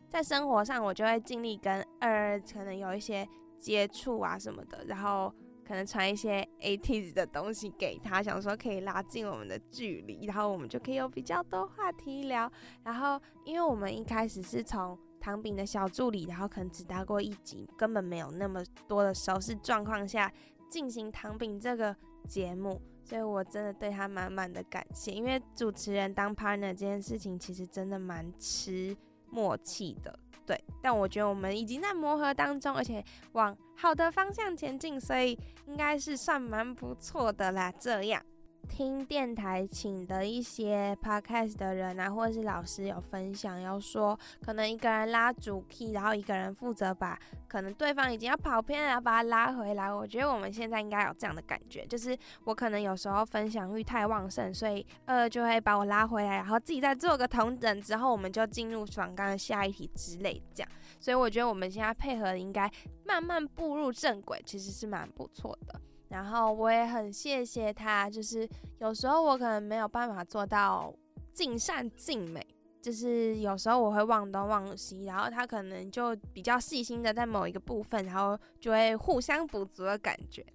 [0.08, 3.28] 在生活上我就会尽力跟二可能有一些
[3.60, 5.30] 接触啊什么的，然后
[5.68, 12.50] 可能传一些 A T 的东西给他，想说可以拉近我们的距离，然后我们就可以有比较多话题聊。
[12.86, 20.32] 然后因为我们一开始是从唐饼的小助理，然后可能只搭过一集，根本没有那么多的熟悉状况下
[20.70, 21.94] 进行唐饼这个。
[22.28, 25.12] 节目，所以我真的对他满满的感谢。
[25.12, 28.96] 因为主持人当 partner 这件事情，其实真的蛮吃
[29.30, 30.62] 默契的，对。
[30.82, 37.72] 但我觉得我们已经在磨合当中，而且往好的方向前进，所以应该是算蛮不错的啦。
[37.80, 38.22] 这样。
[38.68, 49.92] 听电台请的一些 podcast 的人啊，或者是老师有分享，要说可能一个人拉主 key，然后一个人负责把可能对方已经要跑偏了，要把他拉回来。
[49.92, 60.72] 我觉得我们现在应该有这样的感觉，就是我可能有时候分享欲太旺盛，所以呃就会把我拉回来，然后自己再做个同等之后，我们就进入爽刚的下一题之类这样。
[61.00, 62.70] 所以我觉得我们现在配合应该
[63.06, 65.82] 慢慢步入正轨，其实是蛮不错的。
[66.10, 68.48] 然后我也很谢谢他，就是
[68.80, 70.94] 有时候我可能没有办法做到
[71.34, 72.46] 尽善尽美，
[72.82, 80.46] 就是有时候我会忘东忘西，然后他可能就比较细心的在某一个部分，然后就会互相补足的感觉。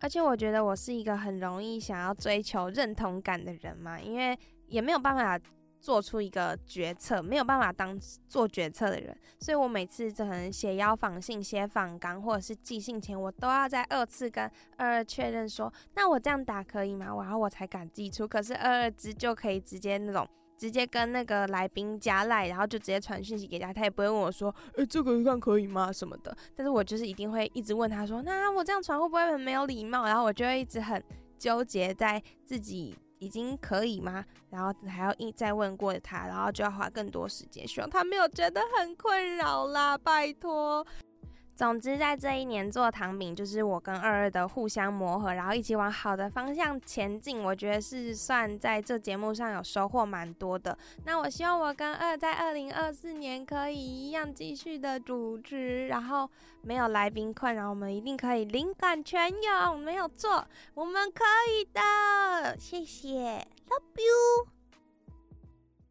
[0.00, 5.38] 而且我觉得我是一个很容易想要追求认同感的人嘛，因为也没有办法。
[5.80, 14.44] 做出一个决策，没有办法当做决策的人，所以我每次可能写邀访信、写访纲或者是寄信前，我都要在二次跟
[14.76, 17.06] 二二确认说，那我这样打可以吗？
[17.22, 18.28] 然后我才敢寄出。
[18.28, 20.28] 可是二二之就可以直接那种
[20.58, 25.90] 直接跟那个来宾加赖，然后就直接传讯息给他，他也不会问我说，诶，这个看可以吗？
[25.90, 26.36] 什么的。
[26.54, 30.04] 但是我就是一定会一直问他说，那我这样传会不会很没有礼貌？
[30.04, 31.02] 然后我就会一直很
[31.38, 32.94] 纠结在自己。
[33.20, 34.24] 已经可以吗？
[34.50, 40.84] 然后还要一再问过他，然后就要花更多时间，希望他没有觉得很困扰啦，拜托。
[41.60, 47.42] 总之，在这一年做糖饼，就是我跟二二的互相磨合，然后一起往好的方向前进。
[47.42, 50.74] 我觉得是算在这节目上有收获蛮多的。
[51.04, 56.26] 那我希望我跟二在二零二四年可以一样继续的主持，然后
[56.62, 60.42] 没有来宾困扰，我们一定可以灵感泉涌，没有错，
[60.72, 62.58] 我们可以的。
[62.58, 64.48] 谢谢，Love you。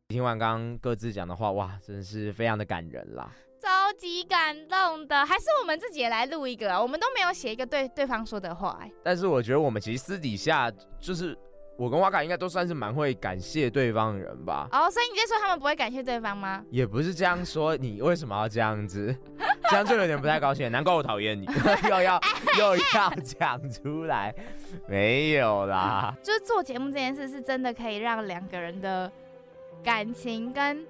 [0.07, 3.31] 听完刚刚各自讲的话，哇，真的是非常的感人啦。
[3.61, 6.81] 超级感动的，还是我们自己也来录一个啊？
[6.81, 8.89] 我们都没有写一个对对方说的话哎。
[9.03, 11.37] 但是我觉得我们其实私底下，就是
[11.77, 14.69] 我跟瓦卡应该都算是蛮会感谢对方的人吧。
[14.71, 16.63] 哦，所以你在说他们不会感谢对方吗？
[16.71, 19.13] 也不是这样说，你为什么要这样子？
[19.69, 20.71] 这样就有点不太高兴。
[20.71, 21.45] 难怪我讨厌你，
[21.89, 22.19] 又要
[22.57, 24.33] 又要讲出来，
[24.87, 26.15] 没有啦。
[26.23, 29.11] 就是做节目这件事是真的可以让两个人的
[29.83, 30.87] 感情跟。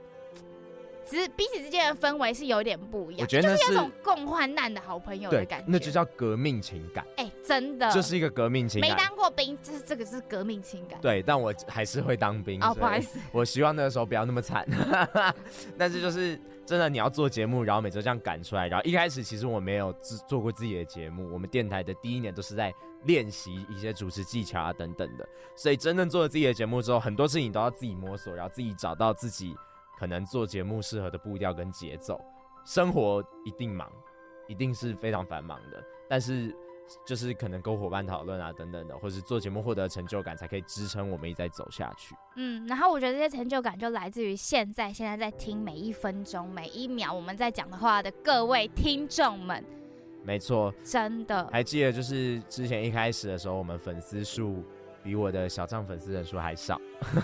[1.10, 7.04] 其实彼此之间的氛围是有点不一样，我觉得就是有种共患难的好朋友的感觉，那就叫革命情感。
[7.18, 8.88] 哎、欸，真的，这是一个革命情感。
[8.88, 11.00] 没当过兵，就是这个是革命情感。
[11.02, 12.62] 对，但我还是会当兵。
[12.64, 14.68] 哦，不好意思，我希望那个时候不要那么惨。
[15.76, 22.72] 但是就是真的，你要做节目，然后每周这样赶出来，然后一开始其实我没有自做过自己的节目，我们电台的第一年都是在
[23.06, 29.56] 练习一些主持技巧啊等等的，所以真正做了自己的节目之后，很多事情都要自己摸索，然后自己找到自己。
[30.00, 32.18] 可能做节目适合的步调跟节奏，
[32.64, 33.92] 生活一定忙，
[34.48, 35.84] 一定是非常繁忙的。
[36.08, 36.56] 但是
[37.06, 42.16] 就是可能跟伙伴讨论啊等等的，或是做节目获得成就感，才可以支撑我们一再走下去。
[42.38, 49.62] 嗯，然后我觉得这些成就感就来自于现在现在在听每一分钟每一秒我们在讲的话的各位听众们。
[50.24, 51.48] 没错，真的。
[51.52, 54.64] 还记得就是之前一开始的时候，我们粉丝数。
[55.04, 56.80] 比我的小账粉丝人数还少，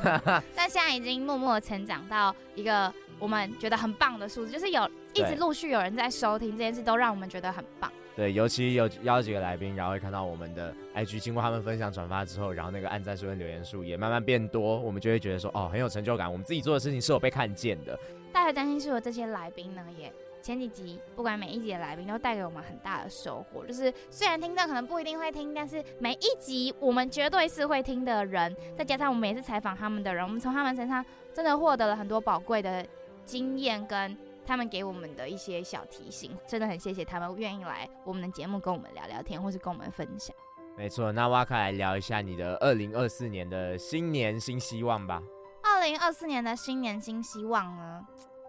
[0.56, 7.92] 但现在已经默默成长到一个我们觉得很棒的数字，就是有一直陆续有人在收听这件事，都让我们觉得很棒。
[8.16, 18.00] 对，尤其有邀几个来宾，然后会看到我们的 IG 经过他们分享转发之后，然后那个按赞数跟留言数也慢慢变多，我们就会觉得说，哦，很有成就感，我们自己做的事情是有被看见的。
[18.32, 20.12] 大家担心术的这些来宾呢，也。
[20.46, 23.66] 前几集，不管每一集的来宾都带给我们很大的收获。
[23.66, 28.56] 就是虽然听众可能不一定会听，但是每一集我们绝对是会听的人。
[28.78, 32.86] 再加上我们也是采访他们的人，我们从他们身上真的获得了很多宝贵的
[33.26, 34.16] 经验，跟
[34.46, 36.38] 他们给我们的一些小提醒。
[36.48, 40.36] 真的很谢谢他们愿意来我们的节目跟我们聊聊天，或是跟我们分享。
[40.78, 45.24] 没错，那瓦卡来聊一下你的二零二四年的新年新希望吧。
[45.64, 48.06] 二零二四年的新年新希望呢？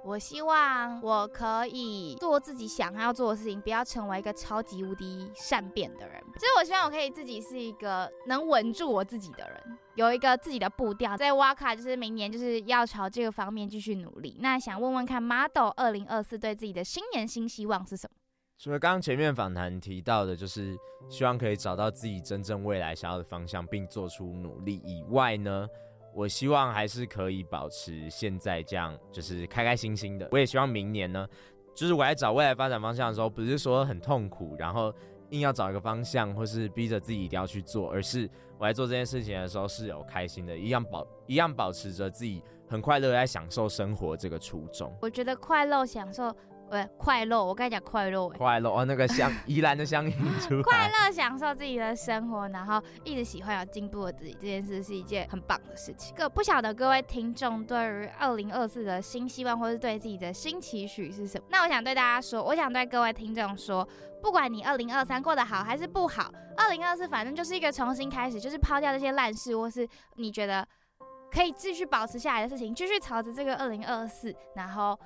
[0.07, 6.23] 我希望我可以做自己想要做的事情，不要成为一个超级无敌善变的人。
[6.35, 11.17] 就是我希望我可以自己是一个能稳住我自己的人，有一个自己的步调。
[11.17, 14.37] 在瓦卡就是明年就是要朝这个方面继续努力。
[14.39, 18.17] 那想问问看，Model 二零二四对自己的新年新希望是什么？
[18.57, 20.79] 除了刚刚前面访谈提到的，就是
[21.09, 25.67] 希望可以找到自己真正未来想要的方向，并做出努力以外呢？
[26.17, 30.27] 我希望还是可以保持现在这样，就是开开心心的。
[30.33, 31.29] 我也希望明年呢，
[31.75, 34.91] 就是我在找未来发展方向的时候，不是说很痛苦，然后
[35.29, 44.91] 硬要找一个方向，或是逼着自己一定要去做，而是我在做这件事情的时候是有开心的，一样保一样保持着自己很快乐在享受生活这个初衷。
[45.03, 46.35] 我觉得快乐享受。
[46.71, 47.45] 喂，快乐！
[47.45, 50.61] 我跟你讲快乐，快乐哦，那个香 宜兰的乡音出。
[50.63, 56.13] 快乐，享受自己的生活，然后一直喜欢有进步的自己，这件事是一件很棒的事情。
[56.17, 61.47] 各不晓得各位听众对于二零二四的新希望，或是对自己的新期许是什么？
[61.51, 63.89] 那我想对大家说，我想对各位听众说，
[64.21, 70.67] 不管你二零二三过得好还是不好，二零二四反正就是一个重新开始，就是抛掉这些烂事，或是你觉得
[71.31, 74.99] 可以继续保持下来的事情，继续朝着这个二零二四，然后。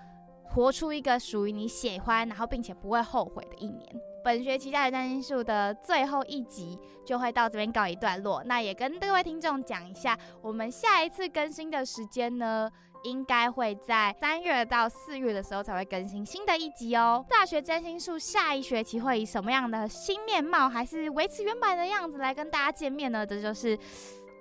[0.54, 3.88] 活出一个属于你喜欢，然后并且不会后悔的一年。
[4.22, 8.42] 本学期大学占星术的最后一集就会到这边告一段落。
[8.44, 12.70] 那也跟各位听众讲一下，我们下一次更新的时间呢，
[13.04, 17.24] 应该会在三月到四月的时候才会更新新的一集哦。
[17.30, 23.24] 大学占星术下一学期会以什么样的新面貌，还是维持原版的样子来跟大家见面呢？
[23.24, 23.78] 这就是。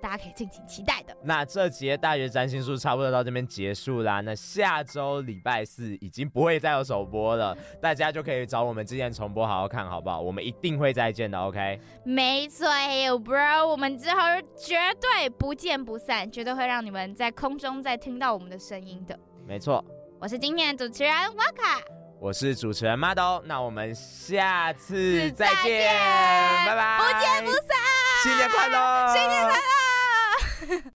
[0.00, 1.16] 大家可以敬请期待的。
[1.22, 4.20] 那这节大学占星术差不多到这边结束啦。
[4.20, 10.20] 那下周礼拜四已经不会再有首播了，大家就可以找我们之前重播好好看，好不好？
[10.20, 11.80] 我们一定会再见的，OK？
[12.04, 14.16] 没错，Bro，我们之后
[14.56, 19.18] 绝对不见不散，绝对会让你们在空中再听到我们的声音的。
[19.46, 19.84] 没错，
[20.18, 21.80] 我是今天的主持人瓦卡，
[22.20, 25.88] 我是主持人 Model，那我们下次再见，再见
[26.66, 27.74] 拜拜，不见不散，
[28.22, 29.52] 新年快乐，新年快
[30.76, 30.82] 乐。